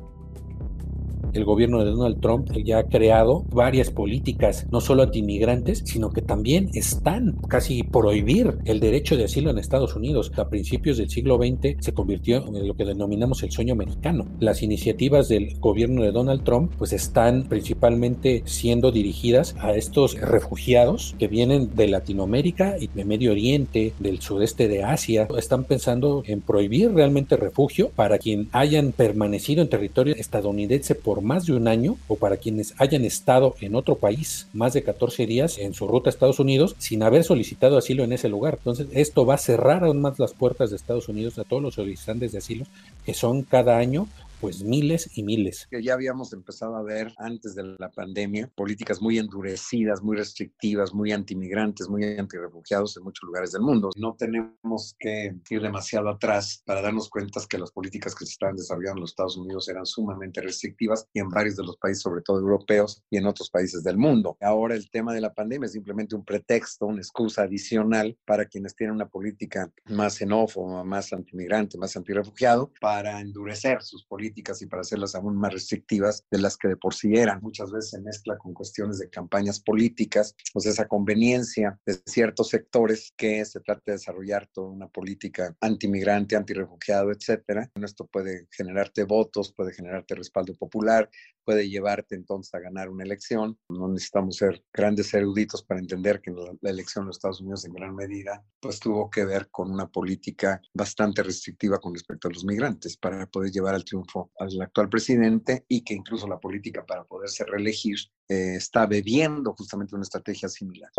el 1.34 1.46
gobierno 1.46 1.84
de 1.84 1.92
Donald 1.92 2.20
Trump 2.20 2.52
ya 2.64 2.80
ha 2.80 2.88
creado 2.88 3.44
varias 3.52 3.90
políticas, 3.90 4.68
no 4.72 4.82
solo 4.82 5.04
anti-inmigrantes, 5.04 5.84
sino 5.86 6.12
que 6.12 6.22
también 6.22 6.70
están 6.74 7.38
casi 7.48 7.84
prohibir 7.84 8.58
el 8.66 8.80
derecho 8.80 9.18
de 9.18 9.26
asilo 9.26 9.50
en 9.50 9.58
Estados 9.58 9.96
Unidos. 9.96 10.32
A 10.38 10.50
principios 10.50 10.98
del 10.98 11.10
siglo 11.10 11.38
XX 11.38 11.78
se 11.80 11.94
convirtió 11.94 12.46
en 12.48 12.68
lo 12.68 12.76
que 12.76 12.86
denominamos 12.86 13.44
el 13.44 13.52
sueño 13.52 13.74
americano. 13.74 14.28
Las 14.40 14.62
iniciativas 14.62 15.30
del 15.30 15.60
gobierno 15.60 16.04
de 16.04 16.12
Donald 16.12 16.44
Trump 16.44 16.74
pues 16.78 16.94
están 16.94 17.44
principalmente 17.44 18.44
siendo 18.46 18.92
dirigidas 18.92 19.56
a 19.60 19.74
estos 19.74 20.20
refugiados 20.20 21.16
que 21.18 21.28
vienen 21.28 21.76
de 21.76 21.88
Latinoamérica 21.88 22.76
y 22.80 22.88
de 22.88 23.06
Medio 23.06 23.32
Oriente, 23.32 23.94
del 24.00 24.22
sudeste 24.22 24.68
de 24.68 24.84
Asia. 24.84 25.28
Están 25.38 25.64
pensando 25.64 26.24
en 26.26 26.42
prohibir 26.42 26.94
realmente 26.94 27.38
refugio 27.38 27.90
para 27.96 28.18
quien 28.18 28.50
hayan 28.52 28.92
permanecido 28.92 29.62
en 29.62 29.70
territorio 29.70 30.16
estadounidense 30.16 30.96
por 30.96 31.23
más 31.24 31.46
de 31.46 31.54
un 31.54 31.68
año 31.68 31.98
o 32.08 32.16
para 32.16 32.38
quienes 32.38 32.74
hayan 32.78 33.06
estado 33.06 33.56
en 33.62 33.76
otro 33.76 33.96
país 33.96 34.48
más 34.54 34.74
de 34.74 34.84
14 34.84 35.26
días 35.26 35.58
en 35.58 35.74
su 35.74 35.88
ruta 35.88 36.10
a 36.10 36.12
Estados 36.12 36.40
Unidos 36.40 36.76
sin 36.78 37.04
haber 37.04 37.24
solicitado 37.24 37.78
asilo 37.78 38.04
en 38.04 38.14
ese 38.14 38.30
lugar. 38.30 38.56
Entonces, 38.58 38.88
esto 38.92 39.26
va 39.26 39.36
a 39.36 39.40
cerrar 39.40 39.84
aún 39.84 40.02
más 40.02 40.20
las 40.20 40.34
puertas 40.34 40.70
de 40.70 40.76
Estados 40.76 41.10
Unidos 41.10 41.40
a 41.40 41.44
todos 41.44 41.62
los 41.62 41.76
solicitantes 41.76 42.32
de 42.32 42.38
asilo, 42.38 42.66
que 43.06 43.14
son 43.14 43.44
cada 43.44 43.78
año 43.78 44.08
pues 44.44 44.62
miles 44.62 45.10
y 45.16 45.24
miles. 45.24 45.68
Que 45.72 45.82
ya 45.82 45.94
habíamos 45.94 46.34
empezado 46.34 46.76
a 46.76 46.84
ver 46.84 47.14
antes 47.18 47.56
de 47.56 47.64
la 47.80 47.90
pandemia 47.90 48.52
políticas 48.54 49.02
muy 49.02 49.18
endurecidas, 49.18 50.04
muy 50.04 50.18
restrictivas, 50.18 50.94
muy 50.94 51.14
antimigrantes, 51.14 51.88
muy 51.88 52.04
antirrefugiados 52.04 52.98
en 52.98 53.04
muchos 53.04 53.26
lugares 53.26 53.54
del 53.54 53.62
mundo. 53.62 53.92
No 53.96 54.18
tenemos 54.20 54.98
que 55.00 55.34
ir 55.50 55.62
demasiado 55.62 56.10
atrás 56.10 56.62
para 56.66 56.82
darnos 56.82 57.10
cuenta 57.10 57.40
que 57.48 57.58
las 57.58 57.72
políticas 57.72 58.14
que 58.16 58.26
se 58.26 58.34
estaban 58.34 58.58
desarrollando 58.58 58.98
en 58.98 59.02
los 59.04 59.12
Estados 59.12 59.38
Unidos 59.38 59.70
eran 59.70 59.86
sumamente 59.86 60.42
restrictivas 60.42 61.08
y 61.14 61.22
en 61.22 61.30
varios 61.30 61.56
de 61.56 61.64
los 61.64 61.78
países, 61.78 62.02
sobre 62.02 62.22
todo 62.22 62.38
europeos 62.40 63.02
y 63.10 63.16
en 63.16 63.26
otros 63.26 63.50
países 63.50 63.82
del 63.82 63.98
mundo. 63.98 64.36
Ahora 64.42 64.76
el 64.76 64.90
tema 64.90 65.14
de 65.14 65.22
la 65.22 65.34
pandemia 65.34 65.68
es 65.68 65.72
simplemente 65.72 66.18
un 66.18 66.26
pretexto, 66.26 66.88
una 66.88 67.00
excusa 67.00 67.44
adicional 67.44 68.18
para 68.26 68.46
quienes 68.46 68.76
tienen 68.76 68.96
una 68.96 69.08
política 69.08 69.72
más 69.86 70.18
xenófoba, 70.18 70.84
más 70.84 71.14
antimigrante, 71.14 71.78
más 71.78 71.96
antirrefugiado, 71.96 72.74
para 72.82 73.22
endurecer 73.22 73.82
sus 73.82 74.04
políticas 74.04 74.33
políticas 74.34 74.62
y 74.62 74.66
para 74.66 74.82
hacerlas 74.82 75.14
aún 75.16 75.36
más 75.36 75.54
restrictivas 75.54 76.26
de 76.32 76.40
las 76.40 76.58
que 76.58 76.68
de 76.68 76.78
por 76.78 76.94
sí 76.96 77.16
eran. 77.16 77.40
Muchas 77.42 77.72
veces 77.72 77.92
se 77.92 78.02
mezcla 78.02 78.38
con 78.38 78.54
cuestiones 78.54 78.98
de 78.98 79.10
campañas 79.10 79.60
políticas, 79.60 80.36
pues 80.52 80.66
esa 80.66 80.88
conveniencia 80.88 81.80
de 81.86 82.00
ciertos 82.06 82.50
sectores 82.50 83.14
que 83.16 83.46
se 83.46 83.60
trata 83.60 83.84
de 83.86 83.92
desarrollar 83.94 84.50
toda 84.52 84.70
una 84.70 84.88
política 84.88 85.56
antimigrante, 85.62 86.36
antirefugiado, 86.36 87.12
etcétera. 87.12 87.70
Esto 87.76 88.08
puede 88.08 88.48
generarte 88.52 89.04
votos, 89.04 89.54
puede 89.54 89.74
generarte 89.74 90.16
respaldo 90.16 90.56
popular, 90.56 91.10
puede 91.46 91.70
llevarte 91.70 92.16
entonces 92.16 92.54
a 92.56 92.60
ganar 92.60 92.90
una 92.90 93.04
elección. 93.04 93.58
No 93.70 93.88
necesitamos 93.88 94.38
ser 94.38 94.64
grandes 94.74 95.14
eruditos 95.14 95.64
para 95.64 95.80
entender 95.80 96.22
que 96.22 96.32
la, 96.32 96.54
la 96.62 96.70
elección 96.72 97.06
de 97.06 97.08
los 97.08 97.18
Estados 97.18 97.42
Unidos 97.42 97.66
en 97.66 97.74
gran 97.74 97.96
medida 97.96 98.44
pues 98.60 98.80
tuvo 98.80 99.10
que 99.10 99.26
ver 99.26 99.50
con 99.52 99.70
una 99.70 99.88
política 99.88 100.62
bastante 100.74 101.22
restrictiva 101.22 101.80
con 101.80 101.94
respecto 101.94 102.28
a 102.28 102.32
los 102.32 102.46
migrantes 102.46 102.98
para 102.98 103.28
poder 103.28 103.52
llevar 103.52 103.76
al 103.76 103.84
triunfo 103.84 104.23
al 104.38 104.62
actual 104.62 104.90
presidente 104.90 105.66
y 105.68 105.84
que 105.84 105.94
incluso 105.94 106.28
la 106.28 106.40
política 106.40 106.86
para 106.86 107.04
poderse 107.04 107.46
reelegir 107.46 107.98
eh, 108.30 108.56
está 108.56 108.86
bebiendo 108.86 109.54
justamente 109.54 109.96
una 109.96 110.04
estrategia 110.04 110.50
similar. 110.50 110.92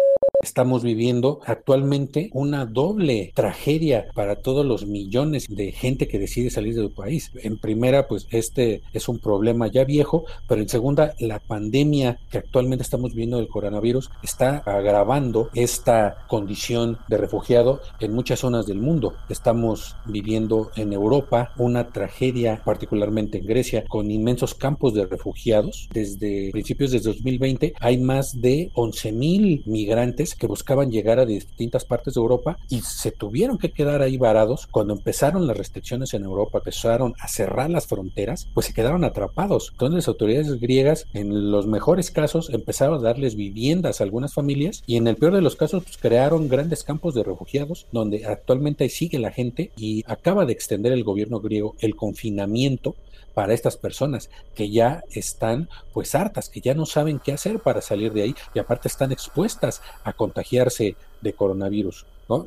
Estamos 0.44 0.82
viviendo 0.82 1.40
actualmente 1.46 2.28
una 2.34 2.66
doble 2.66 3.32
tragedia 3.34 4.08
para 4.12 4.36
todos 4.36 4.66
los 4.66 4.84
millones 4.84 5.46
de 5.48 5.72
gente 5.72 6.06
que 6.06 6.18
decide 6.18 6.50
salir 6.50 6.74
del 6.74 6.90
país. 6.90 7.30
En 7.42 7.56
primera, 7.56 8.06
pues 8.08 8.26
este 8.30 8.82
es 8.92 9.08
un 9.08 9.20
problema 9.20 9.68
ya 9.68 9.84
viejo, 9.84 10.26
pero 10.46 10.60
en 10.60 10.68
segunda, 10.68 11.14
la 11.18 11.38
pandemia 11.38 12.18
que 12.30 12.36
actualmente 12.36 12.82
estamos 12.82 13.14
viendo 13.14 13.38
del 13.38 13.48
coronavirus 13.48 14.10
está 14.22 14.58
agravando 14.66 15.48
esta 15.54 16.26
condición 16.28 16.98
de 17.08 17.16
refugiado 17.16 17.80
en 17.98 18.12
muchas 18.12 18.40
zonas 18.40 18.66
del 18.66 18.82
mundo. 18.82 19.14
Estamos 19.30 19.96
viviendo 20.04 20.72
en 20.76 20.92
Europa 20.92 21.54
una 21.56 21.88
tragedia, 21.88 22.60
particularmente 22.62 23.38
en 23.38 23.46
Grecia, 23.46 23.86
con 23.88 24.10
inmensos 24.10 24.54
campos 24.54 24.92
de 24.92 25.06
refugiados. 25.06 25.88
Desde 25.90 26.50
principios 26.52 26.90
de 26.90 27.00
2020 27.00 27.72
hay 27.80 27.96
más 27.96 28.42
de 28.42 28.70
11 28.74 29.12
mil 29.12 29.62
migrantes 29.64 30.33
que 30.34 30.46
buscaban 30.46 30.90
llegar 30.90 31.18
a 31.18 31.26
distintas 31.26 31.84
partes 31.84 32.14
de 32.14 32.20
Europa 32.20 32.56
y 32.68 32.80
se 32.80 33.10
tuvieron 33.10 33.58
que 33.58 33.72
quedar 33.72 34.02
ahí 34.02 34.16
varados 34.16 34.66
cuando 34.66 34.94
empezaron 34.94 35.46
las 35.46 35.56
restricciones 35.56 36.14
en 36.14 36.24
Europa, 36.24 36.58
empezaron 36.58 37.14
a 37.20 37.28
cerrar 37.28 37.70
las 37.70 37.86
fronteras, 37.86 38.48
pues 38.54 38.66
se 38.66 38.74
quedaron 38.74 39.04
atrapados. 39.04 39.70
Entonces 39.72 39.96
las 39.96 40.08
autoridades 40.08 40.60
griegas, 40.60 41.06
en 41.14 41.50
los 41.50 41.66
mejores 41.66 42.10
casos, 42.10 42.50
empezaron 42.50 42.98
a 42.98 43.02
darles 43.02 43.36
viviendas 43.36 44.00
a 44.00 44.04
algunas 44.04 44.34
familias 44.34 44.82
y 44.86 44.96
en 44.96 45.06
el 45.06 45.16
peor 45.16 45.34
de 45.34 45.42
los 45.42 45.56
casos, 45.56 45.84
pues 45.84 45.96
crearon 45.98 46.48
grandes 46.48 46.84
campos 46.84 47.14
de 47.14 47.22
refugiados 47.22 47.86
donde 47.92 48.26
actualmente 48.26 48.88
sigue 48.88 49.18
la 49.18 49.30
gente 49.30 49.70
y 49.76 50.04
acaba 50.06 50.46
de 50.46 50.52
extender 50.52 50.92
el 50.92 51.04
gobierno 51.04 51.40
griego 51.40 51.74
el 51.80 51.96
confinamiento 51.96 52.94
para 53.34 53.52
estas 53.52 53.76
personas 53.76 54.30
que 54.54 54.70
ya 54.70 55.02
están 55.10 55.68
pues 55.92 56.14
hartas, 56.14 56.48
que 56.48 56.60
ya 56.60 56.74
no 56.74 56.86
saben 56.86 57.18
qué 57.18 57.32
hacer 57.32 57.58
para 57.58 57.80
salir 57.80 58.12
de 58.12 58.22
ahí 58.22 58.34
y 58.54 58.60
aparte 58.60 58.88
están 58.88 59.12
expuestas 59.12 59.82
a 60.04 60.12
contagiarse 60.24 60.96
de 61.20 61.32
coronavirus. 61.40 62.06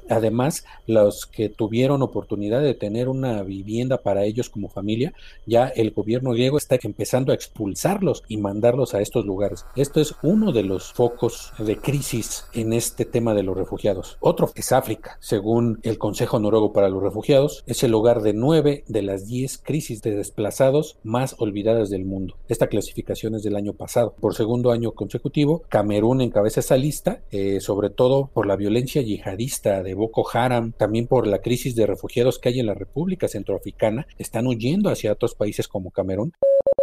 Además, 0.10 0.66
los 0.86 1.26
que 1.26 1.50
tuvieron 1.50 2.02
oportunidad 2.02 2.62
de 2.62 2.74
tener 2.74 3.10
una 3.10 3.44
vivienda 3.44 3.98
para 3.98 4.26
ellos 4.26 4.50
como 4.50 4.70
familia, 4.70 5.14
ya 5.46 5.68
el 5.68 5.92
gobierno 5.92 6.32
griego 6.32 6.58
está 6.58 6.78
empezando 6.82 7.32
a 7.32 7.36
expulsarlos 7.36 8.24
y 8.28 8.38
mandarlos 8.38 8.94
a 8.94 9.02
estos 9.02 9.26
lugares. 9.26 9.66
Esto 9.76 10.00
es 10.00 10.16
uno 10.22 10.52
de 10.52 10.64
los 10.64 10.94
focos 10.94 11.54
de 11.58 11.78
crisis 11.78 12.46
en 12.54 12.74
este 12.74 13.06
tema 13.06 13.34
de 13.34 13.44
los 13.44 13.58
refugiados. 13.58 14.18
Otro 14.20 14.52
es 14.56 14.72
África. 14.72 15.18
Según 15.20 15.80
el 15.84 15.98
Consejo 15.98 16.40
Noruego 16.40 16.74
para 16.74 16.90
los 16.90 17.04
Refugiados, 17.04 17.64
es 17.68 17.84
el 17.84 17.92
lugar 17.92 18.22
de 18.22 18.34
nueve 18.34 18.84
de 18.88 19.02
las 19.02 19.28
diez 19.28 19.58
crisis 19.58 20.02
de 20.02 20.16
desplazados 20.16 20.98
más 21.04 21.36
olvidadas 21.40 21.90
del 21.90 22.06
mundo. 22.06 22.36
Esta 22.48 22.68
clasificación 22.68 23.36
es 23.36 23.44
del 23.44 23.56
año 23.56 23.74
pasado. 23.74 24.16
Por 24.20 24.36
segundo 24.36 24.72
año 24.72 24.92
consecutivo, 24.92 25.64
Camerún 25.70 26.22
encabeza 26.22 26.60
esa 26.60 26.78
lista, 26.78 27.22
eh, 27.32 27.60
sobre 27.60 27.90
todo 27.90 28.30
por 28.34 28.48
la 28.48 28.56
violencia 28.56 29.02
yihadista 29.02 29.67
de 29.68 29.94
Boko 29.94 30.28
Haram, 30.32 30.72
también 30.72 31.08
por 31.08 31.28
la 31.28 31.40
crisis 31.40 31.76
de 31.76 31.86
refugiados 31.86 32.40
que 32.40 32.50
hay 32.50 32.60
en 32.60 32.66
la 32.66 32.74
República 32.74 33.28
Centroafricana, 33.28 34.08
están 34.18 34.48
huyendo 34.48 34.90
hacia 34.90 35.12
otros 35.12 35.36
países 35.36 35.68
como 35.68 35.92
Camerún. 35.92 36.34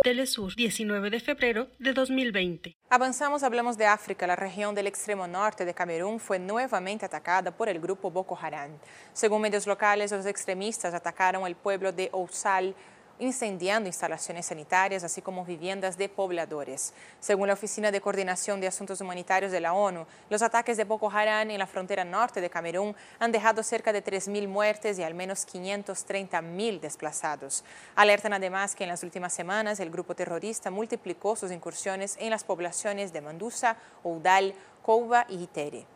Telesur, 0.02 0.54
19 0.54 1.08
de 1.08 1.18
febrero 1.18 1.68
de 1.78 1.94
2020. 1.94 2.76
Avanzamos, 2.90 3.42
hablamos 3.42 3.78
de 3.78 3.86
África. 3.86 4.26
La 4.26 4.36
región 4.36 4.74
del 4.74 4.86
extremo 4.86 5.26
norte 5.26 5.64
de 5.64 5.72
Camerún 5.72 6.20
fue 6.20 6.38
nuevamente 6.38 7.06
atacada 7.06 7.56
por 7.56 7.70
el 7.70 7.80
grupo 7.80 8.10
Boko 8.10 8.38
Haram. 8.40 8.72
Según 9.14 9.40
medios 9.40 9.66
locales, 9.66 10.12
los 10.12 10.26
extremistas 10.26 10.92
atacaron 10.92 11.46
el 11.46 11.56
pueblo 11.56 11.90
de 11.90 12.10
Ousal 12.12 12.74
incendiando 13.24 13.88
instalaciones 13.88 14.46
sanitarias, 14.46 15.04
así 15.04 15.22
como 15.22 15.44
viviendas 15.44 15.96
de 15.96 16.08
pobladores. 16.08 16.92
Según 17.20 17.48
la 17.48 17.54
Oficina 17.54 17.90
de 17.90 18.00
Coordinación 18.00 18.60
de 18.60 18.66
Asuntos 18.66 19.00
Humanitarios 19.00 19.52
de 19.52 19.60
la 19.60 19.72
ONU, 19.72 20.06
los 20.30 20.42
ataques 20.42 20.76
de 20.76 20.84
Boko 20.84 21.10
Haram 21.10 21.50
en 21.50 21.58
la 21.58 21.66
frontera 21.66 22.04
norte 22.04 22.40
de 22.40 22.50
Camerún 22.50 22.94
han 23.18 23.32
dejado 23.32 23.62
cerca 23.62 23.92
de 23.92 24.04
3.000 24.04 24.46
muertes 24.48 24.98
y 24.98 25.02
al 25.02 25.14
menos 25.14 25.46
530.000 25.46 26.80
desplazados. 26.80 27.64
Alertan 27.96 28.32
además 28.32 28.74
que 28.74 28.84
en 28.84 28.90
las 28.90 29.02
últimas 29.02 29.32
semanas 29.32 29.80
el 29.80 29.90
grupo 29.90 30.14
terrorista 30.14 30.70
multiplicó 30.70 31.37
sus 31.37 31.50
incursiones 31.50 32.16
en 32.20 32.30
las 32.30 32.44
poblaciones 32.44 33.12
de 33.12 33.20
Mandusa, 33.20 33.76
Oudal, 34.02 34.54
Kouba 34.82 35.26
y 35.28 35.42
Itere. 35.42 35.87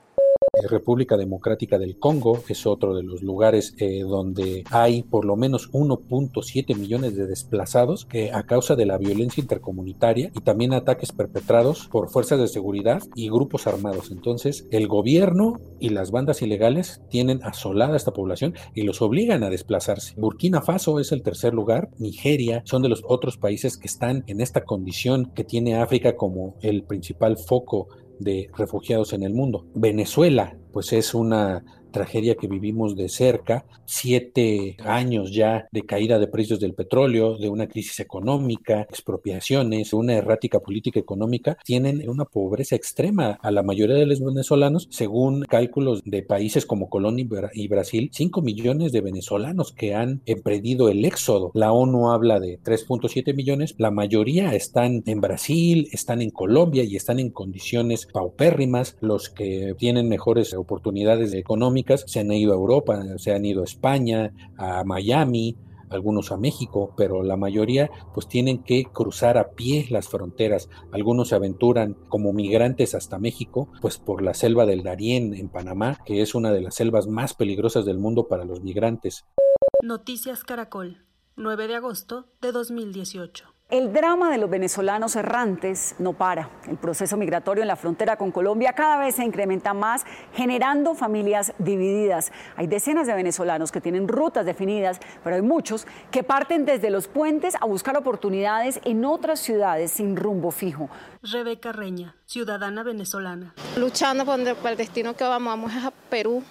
República 0.69 1.17
Democrática 1.17 1.79
del 1.79 1.99
Congo 1.99 2.43
es 2.49 2.67
otro 2.67 2.95
de 2.97 3.03
los 3.03 3.23
lugares 3.23 3.75
eh, 3.79 4.01
donde 4.01 4.65
hay 4.71 5.03
por 5.03 5.25
lo 5.25 5.37
menos 5.37 5.71
1.7 5.73 6.77
millones 6.77 7.17
de 7.17 7.27
desplazados 7.27 8.05
que 8.07 8.33
a 8.33 8.45
causa 8.45 8.77
de 8.77 8.87
la 8.87 8.99
violencia 8.99 9.41
intercomunitaria 9.41 10.31
y 10.35 10.41
también 10.41 10.73
ataques 10.73 11.13
perpetrados 11.13 11.89
por 11.89 12.11
fuerzas 12.11 12.41
de 12.41 12.49
seguridad 12.49 13.03
y 13.15 13.29
grupos 13.29 13.67
armados. 13.67 14.11
Entonces, 14.11 14.67
el 14.71 14.89
gobierno 14.89 15.61
y 15.79 15.91
las 15.91 16.11
bandas 16.11 16.43
ilegales 16.43 17.03
tienen 17.09 17.41
asolada 17.43 17.97
esta 17.97 18.13
población 18.13 18.55
y 18.75 18.83
los 18.83 19.03
obligan 19.03 19.43
a 19.45 19.51
desplazarse. 19.51 20.15
Burkina 20.17 20.63
Faso 20.63 20.99
es 21.01 21.13
el 21.13 21.23
tercer 21.23 21.55
lugar, 21.55 21.91
Nigeria 21.99 22.63
son 22.65 22.83
de 22.83 22.89
los 22.89 23.03
otros 23.07 23.37
países 23.37 23.77
que 23.77 23.87
están 23.87 24.25
en 24.27 24.41
esta 24.41 24.65
condición 24.65 25.33
que 25.35 25.45
tiene 25.45 25.77
África 25.77 26.17
como 26.17 26.57
el 26.61 26.83
principal 26.85 27.37
foco 27.37 27.89
de 28.19 28.51
refugiados 28.57 29.13
en 29.13 29.23
el 29.23 29.35
mundo. 29.35 29.67
Venezuela, 29.75 30.57
pues 30.73 30.93
es 30.93 31.15
una 31.15 31.65
tragedia 31.91 32.37
que 32.37 32.49
vivimos 32.49 32.97
de 32.97 33.09
cerca, 33.09 33.65
siete 33.85 34.77
años 34.85 35.33
ya 35.33 35.69
de 35.73 35.83
caída 35.83 36.19
de 36.19 36.27
precios 36.27 36.61
del 36.61 36.75
petróleo, 36.75 37.39
de 37.39 37.49
una 37.49 37.69
crisis 37.69 38.01
económica, 38.01 38.83
expropiaciones, 38.83 39.93
una 39.93 40.15
errática 40.15 40.61
política 40.61 41.01
económica, 41.01 41.57
tienen 41.65 42.09
una 42.09 42.25
pobreza 42.25 42.77
extrema 42.77 43.39
a 43.43 43.51
la 43.51 43.63
mayoría 43.63 43.97
de 43.97 44.07
los 44.07 44.21
venezolanos, 44.21 44.89
según 44.91 45.43
cálculos 45.43 46.03
de 46.05 46.23
países 46.23 46.67
como 46.67 46.89
Colombia 46.89 47.09
y 47.55 47.69
Brasil, 47.69 48.11
5 48.13 48.43
millones 48.43 48.93
de 48.93 49.01
venezolanos 49.01 49.73
que 49.73 49.95
han 49.95 50.21
emprendido 50.27 50.89
el 50.89 51.05
éxodo. 51.05 51.51
La 51.55 51.73
ONU 51.73 52.11
habla 52.11 52.39
de 52.41 52.61
3.7 52.61 53.35
millones, 53.35 53.75
la 53.79 53.91
mayoría 53.91 54.55
están 54.55 55.03
en 55.07 55.21
Brasil, 55.21 55.89
están 55.93 56.23
en 56.23 56.31
Colombia 56.31 56.85
y 56.85 56.97
están 56.97 57.19
en 57.19 57.31
condiciones 57.31 58.07
paupérrimas, 58.07 58.97
los 59.01 59.31
que 59.31 59.75
tienen 59.79 60.09
mejores 60.09 60.55
oportunidades 60.55 61.33
económicas 61.35 61.78
se 62.07 62.21
han 62.21 62.33
ido 62.33 62.53
a 62.53 62.57
Europa, 62.57 63.03
se 63.19 63.33
han 63.33 63.45
ido 63.45 63.63
a 63.63 63.65
España, 63.65 64.33
a 64.57 64.85
Miami, 64.85 65.57
algunos 65.91 66.33
a 66.33 66.37
México, 66.37 66.93
pero 66.97 67.23
la 67.23 67.37
mayoría 67.37 67.91
pues 68.15 68.29
tienen 68.29 68.63
que 68.63 68.85
cruzar 68.85 69.39
a 69.39 69.51
pie 69.51 69.87
las 69.91 70.09
fronteras. 70.09 70.69
Algunos 70.93 71.29
se 71.29 71.35
aventuran 71.35 71.95
como 72.09 72.33
migrantes 72.33 72.95
hasta 72.95 73.19
México, 73.19 73.69
pues 73.81 73.99
por 73.99 74.23
la 74.23 74.35
selva 74.35 74.67
del 74.67 74.83
Darién 74.83 75.35
en 75.35 75.49
Panamá, 75.49 75.99
que 76.05 76.23
es 76.23 76.35
una 76.35 76.53
de 76.53 76.61
las 76.61 76.75
selvas 76.75 77.07
más 77.07 77.35
peligrosas 77.35 77.85
del 77.85 77.99
mundo 77.99 78.29
para 78.29 78.45
los 78.45 78.63
migrantes. 78.63 79.25
Noticias 79.83 80.45
Caracol, 80.45 81.05
9 81.37 81.69
de 81.69 81.75
agosto 81.77 82.27
de 82.41 82.53
2018. 82.53 83.58
El 83.71 83.93
drama 83.93 84.31
de 84.31 84.39
los 84.39 84.49
venezolanos 84.49 85.15
errantes 85.15 85.95
no 85.99 86.15
para. 86.15 86.49
El 86.67 86.79
proceso 86.79 87.19
migratorio 87.19 87.61
en 87.61 87.69
la 87.69 87.77
frontera 87.77 88.17
con 88.17 88.33
Colombia 88.33 88.73
cada 88.73 88.97
vez 88.97 89.17
se 89.17 89.25
incrementa 89.25 89.75
más, 89.75 90.07
generando 90.33 90.95
familias 90.95 91.53
divididas. 91.59 92.33
Hay 92.57 92.67
decenas 92.67 93.07
de 93.07 93.13
venezolanos 93.13 93.71
que 93.71 93.83
tienen 93.83 94.09
rutas 94.09 94.47
definidas, 94.47 95.01
pero 95.23 95.37
hay 95.37 95.43
muchos 95.43 95.87
que 96.11 96.23
parten 96.23 96.65
desde 96.65 96.89
los 96.89 97.09
puentes 97.09 97.57
a 97.61 97.67
buscar 97.67 97.95
oportunidades 97.99 98.81
en 98.87 99.05
otras 99.05 99.39
ciudades 99.39 99.91
sin 99.91 100.17
rumbo 100.17 100.51
fijo. 100.51 100.89
Rebeca 101.23 101.71
Reña, 101.71 102.15
ciudadana 102.25 102.83
venezolana. 102.83 103.53
Luchando 103.77 104.25
por 104.25 104.71
el 104.71 104.77
destino 104.79 105.15
que 105.15 105.25
vamos, 105.25 105.53
vamos 105.53 105.73
a 105.75 105.93
Perú, 106.09 106.43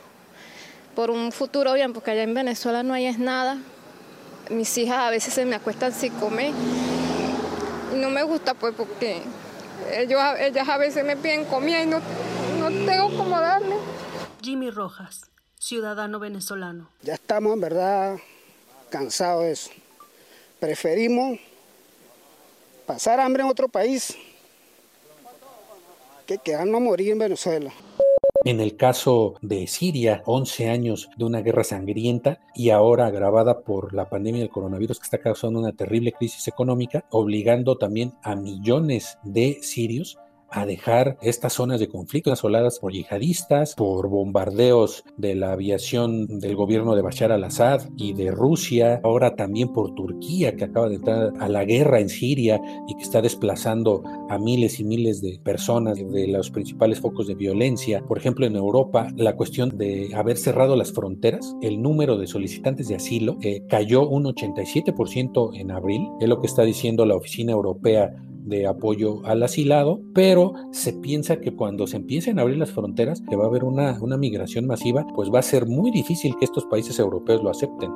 por 0.93 1.09
un 1.09 1.31
futuro 1.31 1.73
bien, 1.73 1.93
porque 1.93 2.11
allá 2.11 2.21
en 2.21 2.35
Venezuela 2.35 2.83
no 2.83 2.93
hay 2.93 3.11
nada. 3.17 3.57
Mis 4.51 4.77
hijas 4.77 4.99
a 4.99 5.09
veces 5.09 5.33
se 5.33 5.45
me 5.45 5.55
acuestan 5.55 5.91
sin 5.91 6.13
comer 6.13 6.53
no 7.97 8.09
me 8.09 8.23
gusta 8.23 8.53
pues 8.53 8.73
porque 8.75 9.21
ellos, 9.91 10.21
ellas 10.39 10.67
a 10.69 10.77
veces 10.77 11.03
me 11.03 11.17
piden 11.17 11.45
comida 11.45 11.81
y 11.81 11.85
no, 11.85 11.99
no 12.59 12.67
tengo 12.69 13.15
cómo 13.17 13.39
darle. 13.39 13.75
Jimmy 14.41 14.69
Rojas, 14.69 15.25
ciudadano 15.59 16.19
venezolano. 16.19 16.89
Ya 17.01 17.15
estamos 17.15 17.53
en 17.53 17.61
verdad 17.61 18.17
cansados 18.89 19.43
de 19.43 19.51
eso. 19.51 19.71
preferimos 20.59 21.39
pasar 22.85 23.19
hambre 23.19 23.43
en 23.43 23.49
otro 23.49 23.67
país 23.67 24.15
que 26.25 26.37
quedarnos 26.37 26.75
a 26.75 26.83
morir 26.83 27.11
en 27.11 27.19
Venezuela. 27.19 27.71
En 28.45 28.61
el 28.61 28.77
caso 28.77 29.35
de 29.41 29.67
Siria, 29.67 30.21
11 30.25 30.69
años 30.69 31.09
de 31.17 31.25
una 31.25 31.41
guerra 31.41 31.63
sangrienta 31.63 32.39
y 32.55 32.69
ahora 32.69 33.07
agravada 33.07 33.61
por 33.61 33.93
la 33.93 34.09
pandemia 34.09 34.41
del 34.41 34.49
coronavirus 34.49 34.99
que 34.99 35.03
está 35.03 35.17
causando 35.17 35.59
una 35.59 35.73
terrible 35.73 36.11
crisis 36.11 36.47
económica, 36.47 37.05
obligando 37.09 37.77
también 37.77 38.13
a 38.23 38.35
millones 38.35 39.17
de 39.23 39.59
sirios 39.61 40.17
a 40.49 40.65
dejar 40.65 41.17
estas 41.21 41.53
zonas 41.53 41.79
de 41.79 41.89
conflicto 41.89 42.31
asoladas 42.31 42.79
por 42.79 42.93
yihadistas, 42.93 43.75
por 43.75 44.07
bombardeos 44.09 45.03
de 45.17 45.35
la 45.35 45.51
aviación 45.51 46.39
del 46.39 46.55
gobierno 46.55 46.95
de 46.95 47.01
Bashar 47.01 47.31
al-Assad 47.31 47.89
y 47.97 48.13
de 48.13 48.31
Rusia, 48.31 49.01
ahora 49.03 49.35
también 49.35 49.73
por 49.73 49.93
Turquía 49.95 50.55
que 50.55 50.65
acaba 50.65 50.89
de 50.89 50.95
entrar 50.95 51.33
a 51.39 51.49
la 51.49 51.65
guerra 51.65 51.99
en 51.99 52.09
Siria 52.09 52.59
y 52.87 52.95
que 52.95 53.03
está 53.03 53.21
desplazando 53.21 54.03
a 54.29 54.37
miles 54.37 54.79
y 54.79 54.83
miles 54.83 55.21
de 55.21 55.39
personas 55.43 55.97
de 55.97 56.27
los 56.27 56.51
principales 56.51 56.99
focos 56.99 57.27
de 57.27 57.35
violencia. 57.35 58.01
Por 58.07 58.17
ejemplo, 58.17 58.45
en 58.45 58.55
Europa, 58.55 59.07
la 59.15 59.35
cuestión 59.35 59.77
de 59.77 60.11
haber 60.15 60.37
cerrado 60.37 60.75
las 60.75 60.91
fronteras, 60.91 61.55
el 61.61 61.81
número 61.81 62.17
de 62.17 62.27
solicitantes 62.27 62.87
de 62.87 62.95
asilo 62.95 63.37
eh, 63.41 63.63
cayó 63.69 64.07
un 64.07 64.25
87% 64.25 65.51
en 65.59 65.71
abril, 65.71 66.07
es 66.19 66.27
lo 66.27 66.39
que 66.39 66.47
está 66.47 66.63
diciendo 66.63 67.05
la 67.05 67.15
Oficina 67.15 67.53
Europea 67.53 68.13
de 68.47 68.65
apoyo 68.65 69.25
al 69.25 69.43
asilado, 69.43 70.01
pero 70.13 70.53
se 70.71 70.93
piensa 70.93 71.39
que 71.39 71.55
cuando 71.55 71.85
se 71.87 71.97
empiecen 71.97 72.39
a 72.39 72.43
abrir 72.43 72.57
las 72.57 72.71
fronteras, 72.71 73.21
que 73.29 73.35
va 73.35 73.45
a 73.45 73.47
haber 73.47 73.63
una, 73.63 73.97
una 74.01 74.17
migración 74.17 74.65
masiva, 74.65 75.05
pues 75.15 75.29
va 75.33 75.39
a 75.39 75.43
ser 75.43 75.65
muy 75.65 75.91
difícil 75.91 76.35
que 76.39 76.45
estos 76.45 76.65
países 76.65 76.97
europeos 76.99 77.43
lo 77.43 77.49
acepten. 77.49 77.91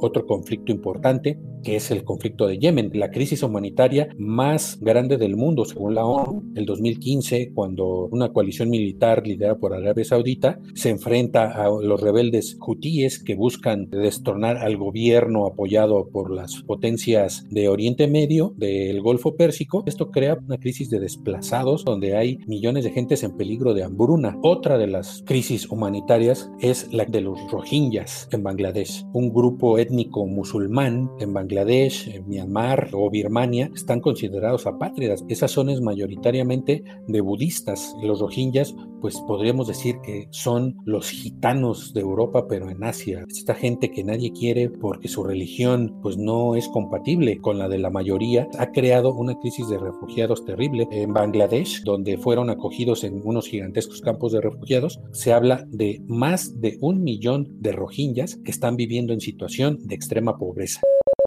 Otro 0.00 0.26
conflicto 0.26 0.72
importante, 0.72 1.38
que 1.62 1.76
es 1.76 1.90
el 1.90 2.04
conflicto 2.04 2.46
de 2.46 2.58
Yemen, 2.58 2.90
la 2.94 3.10
crisis 3.10 3.42
humanitaria 3.42 4.08
más 4.18 4.78
grande 4.80 5.16
del 5.16 5.36
mundo, 5.36 5.64
según 5.64 5.94
la 5.94 6.04
ONU. 6.04 6.52
El 6.54 6.66
2015, 6.66 7.52
cuando 7.54 8.08
una 8.10 8.32
coalición 8.32 8.70
militar 8.70 9.26
liderada 9.26 9.58
por 9.58 9.74
Arabia 9.74 10.04
Saudita 10.04 10.60
se 10.74 10.90
enfrenta 10.90 11.50
a 11.50 11.68
los 11.68 12.00
rebeldes 12.00 12.56
hutíes 12.66 13.22
que 13.22 13.34
buscan 13.34 13.88
destornar 13.90 14.56
al 14.58 14.76
gobierno 14.76 15.46
apoyado 15.46 16.08
por 16.10 16.32
las 16.32 16.62
potencias 16.62 17.46
de 17.50 17.68
Oriente 17.68 18.08
Medio, 18.08 18.54
del 18.56 19.00
Golfo 19.00 19.36
Pérsico. 19.36 19.84
Esto 19.86 20.10
crea 20.10 20.38
una 20.44 20.58
crisis 20.58 20.90
de 20.90 21.00
desplazados 21.00 21.84
donde 21.84 22.16
hay 22.16 22.38
millones 22.46 22.84
de 22.84 22.90
gentes 22.90 23.22
en 23.22 23.36
peligro 23.36 23.74
de 23.74 23.84
hambruna. 23.84 24.38
Otra 24.42 24.78
de 24.78 24.86
las 24.86 25.22
crisis 25.26 25.70
humanitarias 25.70 26.50
es 26.60 26.92
la 26.92 27.04
de 27.04 27.20
los 27.20 27.38
rohingyas 27.50 28.28
en 28.32 28.42
Bangladesh, 28.42 29.04
un 29.12 29.32
grupo 29.32 29.78
étnico 29.78 30.26
musulmán 30.26 31.10
en 31.20 31.32
Bangladesh, 31.32 31.51
en 31.52 32.28
Myanmar 32.28 32.88
o 32.92 33.10
Birmania 33.10 33.70
están 33.74 34.00
considerados 34.00 34.66
apátridas. 34.66 35.22
Esa 35.28 35.48
zona 35.48 35.72
es 35.72 35.80
mayoritariamente 35.80 36.82
de 37.06 37.20
budistas. 37.20 37.94
Los 38.02 38.20
rohingyas, 38.20 38.74
pues 39.00 39.20
podríamos 39.26 39.68
decir 39.68 39.96
que 40.02 40.28
son 40.30 40.76
los 40.86 41.10
gitanos 41.10 41.92
de 41.92 42.00
Europa, 42.00 42.46
pero 42.48 42.70
en 42.70 42.82
Asia. 42.82 43.24
Esta 43.28 43.54
gente 43.54 43.90
que 43.90 44.02
nadie 44.02 44.32
quiere 44.32 44.70
porque 44.70 45.08
su 45.08 45.24
religión 45.24 45.98
pues 46.02 46.16
no 46.16 46.56
es 46.56 46.68
compatible 46.68 47.38
con 47.38 47.58
la 47.58 47.68
de 47.68 47.78
la 47.78 47.90
mayoría, 47.90 48.48
ha 48.58 48.72
creado 48.72 49.14
una 49.14 49.38
crisis 49.38 49.68
de 49.68 49.78
refugiados 49.78 50.44
terrible. 50.44 50.88
En 50.90 51.12
Bangladesh, 51.12 51.82
donde 51.84 52.16
fueron 52.16 52.48
acogidos 52.48 53.04
en 53.04 53.20
unos 53.24 53.46
gigantescos 53.46 54.00
campos 54.00 54.32
de 54.32 54.40
refugiados, 54.40 55.00
se 55.12 55.32
habla 55.32 55.66
de 55.68 56.00
más 56.06 56.60
de 56.60 56.78
un 56.80 57.02
millón 57.02 57.48
de 57.60 57.72
rohingyas 57.72 58.36
que 58.36 58.50
están 58.50 58.76
viviendo 58.76 59.12
en 59.12 59.20
situación 59.20 59.78
de 59.82 59.94
extrema 59.94 60.38
pobreza. 60.38 60.80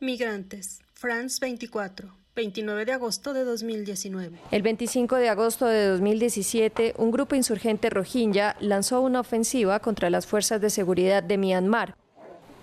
Migrantes, 0.06 0.82
France 0.94 1.40
24. 1.42 2.10
29 2.36 2.86
de 2.86 2.92
agosto 2.92 3.34
de 3.34 3.44
2019. 3.44 4.38
El 4.52 4.62
25 4.62 5.16
de 5.16 5.30
agosto 5.30 5.66
de 5.66 5.88
2017, 5.88 6.94
un 6.98 7.10
grupo 7.10 7.36
insurgente 7.36 7.90
rohingya 7.90 8.56
lanzó 8.60 9.02
una 9.02 9.22
ofensiva 9.22 9.80
contra 9.80 10.10
las 10.10 10.28
fuerzas 10.28 10.62
de 10.62 10.70
seguridad 10.70 11.24
de 11.24 11.38
Myanmar 11.38 11.96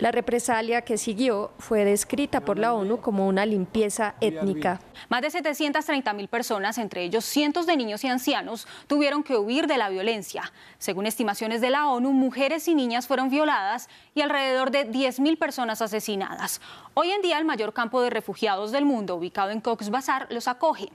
la 0.03 0.11
represalia 0.11 0.81
que 0.81 0.97
siguió 0.97 1.51
fue 1.59 1.85
descrita 1.85 2.41
por 2.41 2.59
la 2.59 2.73
ONU 2.73 2.99
como 2.99 3.25
una 3.25 3.45
limpieza 3.45 4.15
étnica. 4.19 4.81
Más 5.07 5.21
de 5.21 5.31
730 5.31 6.11
mil 6.11 6.27
personas, 6.27 6.77
entre 6.77 7.03
ellos 7.03 7.23
cientos 7.23 7.65
de 7.65 7.77
niños 7.77 8.03
y 8.03 8.09
ancianos, 8.09 8.67
tuvieron 8.87 9.23
que 9.23 9.37
huir 9.37 9.65
de 9.65 9.77
la 9.77 9.87
violencia. 9.87 10.51
Según 10.77 11.05
estimaciones 11.05 11.61
de 11.61 11.69
la 11.69 11.87
ONU, 11.87 12.11
mujeres 12.11 12.67
y 12.67 12.75
niñas 12.75 13.07
fueron 13.07 13.29
violadas 13.29 13.87
y 14.13 14.19
alrededor 14.19 14.71
de 14.71 14.83
10 14.83 15.21
mil 15.21 15.37
personas 15.37 15.81
asesinadas. 15.81 16.59
Hoy 16.95 17.09
en 17.11 17.21
día, 17.21 17.39
el 17.39 17.45
mayor 17.45 17.71
campo 17.71 18.01
de 18.01 18.09
refugiados 18.09 18.73
del 18.73 18.83
mundo, 18.83 19.15
ubicado 19.15 19.51
en 19.51 19.61
Cox's 19.61 19.89
Bazar, 19.89 20.27
los 20.29 20.49
acoge. 20.49 20.89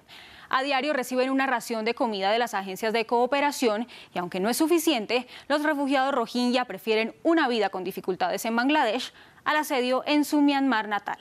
A 0.50 0.62
diario 0.62 0.92
reciben 0.92 1.30
una 1.30 1.46
ración 1.46 1.84
de 1.84 1.94
comida 1.94 2.30
de 2.30 2.38
las 2.38 2.54
agencias 2.54 2.92
de 2.92 3.06
cooperación 3.06 3.86
y 4.14 4.18
aunque 4.18 4.40
no 4.40 4.48
es 4.48 4.56
suficiente, 4.56 5.26
los 5.48 5.62
refugiados 5.62 6.14
rohingya 6.14 6.64
prefieren 6.64 7.14
una 7.22 7.48
vida 7.48 7.68
con 7.68 7.84
dificultades 7.84 8.44
en 8.44 8.56
Bangladesh 8.56 9.12
al 9.44 9.56
asedio 9.56 10.02
en 10.06 10.24
su 10.24 10.40
Myanmar 10.40 10.88
natal. 10.88 11.18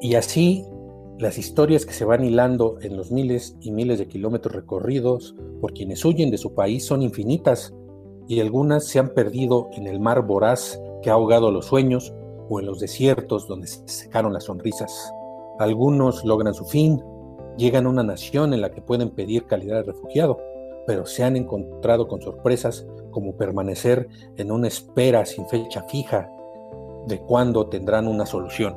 Y 0.00 0.14
así 0.14 0.64
las 1.18 1.38
historias 1.38 1.86
que 1.86 1.92
se 1.92 2.04
van 2.04 2.24
hilando 2.24 2.78
en 2.80 2.96
los 2.96 3.12
miles 3.12 3.56
y 3.60 3.70
miles 3.70 3.98
de 3.98 4.08
kilómetros 4.08 4.54
recorridos 4.54 5.34
por 5.60 5.72
quienes 5.72 6.04
huyen 6.04 6.30
de 6.30 6.38
su 6.38 6.54
país 6.54 6.86
son 6.86 7.02
infinitas 7.02 7.72
y 8.26 8.40
algunas 8.40 8.86
se 8.88 8.98
han 8.98 9.10
perdido 9.10 9.68
en 9.72 9.86
el 9.86 10.00
mar 10.00 10.22
voraz 10.22 10.80
que 11.02 11.10
ha 11.10 11.14
ahogado 11.14 11.50
los 11.50 11.66
sueños 11.66 12.12
o 12.48 12.60
en 12.60 12.66
los 12.66 12.80
desiertos 12.80 13.46
donde 13.46 13.66
se 13.66 13.86
secaron 13.86 14.32
las 14.32 14.44
sonrisas. 14.44 15.12
Algunos 15.58 16.24
logran 16.24 16.54
su 16.54 16.64
fin, 16.64 17.00
llegan 17.56 17.86
a 17.86 17.90
una 17.90 18.02
nación 18.02 18.54
en 18.54 18.60
la 18.60 18.70
que 18.70 18.82
pueden 18.82 19.10
pedir 19.10 19.46
calidad 19.46 19.76
de 19.76 19.92
refugiado, 19.92 20.38
pero 20.86 21.06
se 21.06 21.24
han 21.24 21.36
encontrado 21.36 22.08
con 22.08 22.20
sorpresas 22.20 22.86
como 23.10 23.36
permanecer 23.36 24.08
en 24.36 24.50
una 24.50 24.68
espera 24.68 25.24
sin 25.24 25.46
fecha 25.48 25.82
fija 25.84 26.30
de 27.06 27.20
cuándo 27.20 27.68
tendrán 27.68 28.08
una 28.08 28.26
solución. 28.26 28.76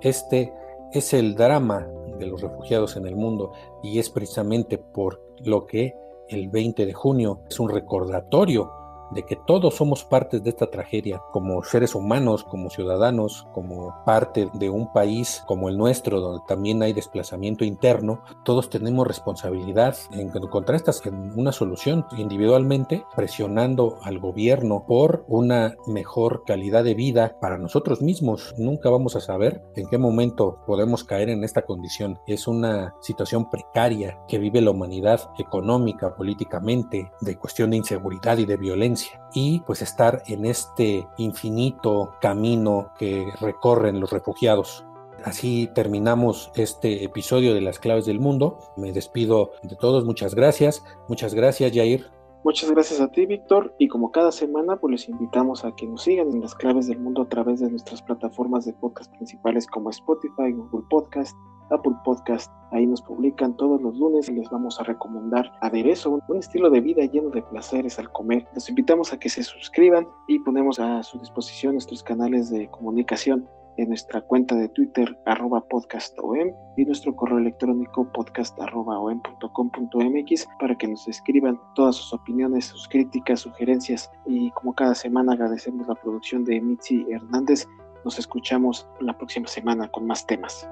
Este 0.00 0.52
es 0.92 1.12
el 1.12 1.34
drama 1.34 1.86
de 2.18 2.26
los 2.26 2.40
refugiados 2.40 2.96
en 2.96 3.06
el 3.06 3.16
mundo 3.16 3.52
y 3.82 3.98
es 3.98 4.08
precisamente 4.08 4.78
por 4.78 5.22
lo 5.44 5.66
que 5.66 5.94
el 6.28 6.48
20 6.48 6.86
de 6.86 6.92
junio 6.92 7.40
es 7.48 7.60
un 7.60 7.68
recordatorio 7.68 8.70
de 9.10 9.24
que 9.24 9.36
todos 9.36 9.74
somos 9.74 10.04
partes 10.04 10.42
de 10.42 10.50
esta 10.50 10.70
tragedia, 10.70 11.22
como 11.32 11.62
seres 11.62 11.94
humanos, 11.94 12.44
como 12.44 12.70
ciudadanos, 12.70 13.46
como 13.52 13.94
parte 14.04 14.50
de 14.54 14.70
un 14.70 14.92
país 14.92 15.42
como 15.46 15.68
el 15.68 15.76
nuestro, 15.76 16.20
donde 16.20 16.42
también 16.46 16.82
hay 16.82 16.92
desplazamiento 16.92 17.64
interno, 17.64 18.22
todos 18.44 18.70
tenemos 18.70 19.06
responsabilidad 19.06 19.96
en 20.12 20.30
encontrar 20.34 20.76
estas, 20.76 21.04
en 21.06 21.38
una 21.38 21.52
solución 21.52 22.06
individualmente, 22.16 23.04
presionando 23.14 23.98
al 24.02 24.18
gobierno 24.18 24.84
por 24.86 25.24
una 25.28 25.76
mejor 25.86 26.44
calidad 26.44 26.84
de 26.84 26.94
vida 26.94 27.36
para 27.40 27.58
nosotros 27.58 28.02
mismos. 28.02 28.54
Nunca 28.58 28.90
vamos 28.90 29.16
a 29.16 29.20
saber 29.20 29.62
en 29.76 29.88
qué 29.88 29.98
momento 29.98 30.58
podemos 30.66 31.04
caer 31.04 31.30
en 31.30 31.44
esta 31.44 31.62
condición. 31.62 32.18
Es 32.26 32.46
una 32.46 32.94
situación 33.00 33.50
precaria 33.50 34.18
que 34.28 34.38
vive 34.38 34.60
la 34.60 34.70
humanidad 34.70 35.30
económica, 35.38 36.14
políticamente, 36.16 37.10
de 37.20 37.38
cuestión 37.38 37.70
de 37.70 37.78
inseguridad 37.78 38.38
y 38.38 38.46
de 38.46 38.56
violencia 38.56 38.95
y 39.34 39.60
pues 39.60 39.82
estar 39.82 40.22
en 40.26 40.46
este 40.46 41.06
infinito 41.18 42.14
camino 42.20 42.92
que 42.98 43.26
recorren 43.40 44.00
los 44.00 44.10
refugiados. 44.10 44.84
Así 45.24 45.68
terminamos 45.74 46.50
este 46.54 47.04
episodio 47.04 47.54
de 47.54 47.60
las 47.60 47.78
claves 47.78 48.06
del 48.06 48.20
mundo. 48.20 48.58
Me 48.76 48.92
despido 48.92 49.52
de 49.62 49.76
todos. 49.76 50.04
Muchas 50.04 50.34
gracias. 50.34 50.84
Muchas 51.08 51.34
gracias, 51.34 51.72
Jair. 51.74 52.15
Muchas 52.46 52.70
gracias 52.70 53.00
a 53.00 53.08
ti, 53.08 53.26
Víctor. 53.26 53.74
Y 53.76 53.88
como 53.88 54.12
cada 54.12 54.30
semana, 54.30 54.76
pues 54.76 54.92
les 54.92 55.08
invitamos 55.08 55.64
a 55.64 55.74
que 55.74 55.84
nos 55.84 56.02
sigan 56.02 56.28
en 56.28 56.40
las 56.40 56.54
claves 56.54 56.86
del 56.86 57.00
mundo 57.00 57.22
a 57.22 57.28
través 57.28 57.58
de 57.58 57.68
nuestras 57.68 58.00
plataformas 58.00 58.64
de 58.64 58.72
podcast 58.72 59.12
principales 59.16 59.66
como 59.66 59.90
Spotify, 59.90 60.52
Google 60.52 60.86
Podcast, 60.88 61.36
Apple 61.72 61.96
Podcast. 62.04 62.48
Ahí 62.70 62.86
nos 62.86 63.02
publican 63.02 63.56
todos 63.56 63.82
los 63.82 63.98
lunes 63.98 64.28
y 64.28 64.34
les 64.34 64.48
vamos 64.48 64.78
a 64.78 64.84
recomendar 64.84 65.50
aderezo, 65.60 66.20
un 66.28 66.38
estilo 66.38 66.70
de 66.70 66.80
vida 66.80 67.04
lleno 67.06 67.30
de 67.30 67.42
placeres 67.42 67.98
al 67.98 68.12
comer. 68.12 68.46
Los 68.54 68.68
invitamos 68.68 69.12
a 69.12 69.18
que 69.18 69.28
se 69.28 69.42
suscriban 69.42 70.06
y 70.28 70.38
ponemos 70.38 70.78
a 70.78 71.02
su 71.02 71.18
disposición 71.18 71.72
nuestros 71.72 72.04
canales 72.04 72.48
de 72.50 72.70
comunicación 72.70 73.48
en 73.76 73.88
nuestra 73.88 74.20
cuenta 74.20 74.54
de 74.54 74.68
Twitter 74.68 75.18
arroba 75.26 75.60
podcastom 75.68 76.52
y 76.76 76.84
nuestro 76.84 77.14
correo 77.14 77.38
electrónico 77.38 78.10
podcast 78.12 78.58
arroba 78.60 78.98
om.com.mx 78.98 80.46
para 80.58 80.76
que 80.76 80.88
nos 80.88 81.06
escriban 81.08 81.60
todas 81.74 81.96
sus 81.96 82.12
opiniones, 82.12 82.66
sus 82.66 82.88
críticas, 82.88 83.40
sugerencias 83.40 84.10
y 84.26 84.50
como 84.52 84.74
cada 84.74 84.94
semana 84.94 85.32
agradecemos 85.32 85.86
la 85.86 85.94
producción 85.94 86.44
de 86.44 86.60
Mitzi 86.60 87.06
Hernández. 87.10 87.66
Nos 88.04 88.18
escuchamos 88.18 88.88
la 89.00 89.16
próxima 89.16 89.46
semana 89.46 89.88
con 89.88 90.06
más 90.06 90.26
temas. 90.26 90.68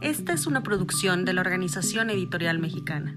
Esta 0.00 0.32
es 0.34 0.46
una 0.46 0.62
producción 0.62 1.24
de 1.24 1.32
la 1.32 1.40
Organización 1.40 2.10
Editorial 2.10 2.58
Mexicana. 2.58 3.16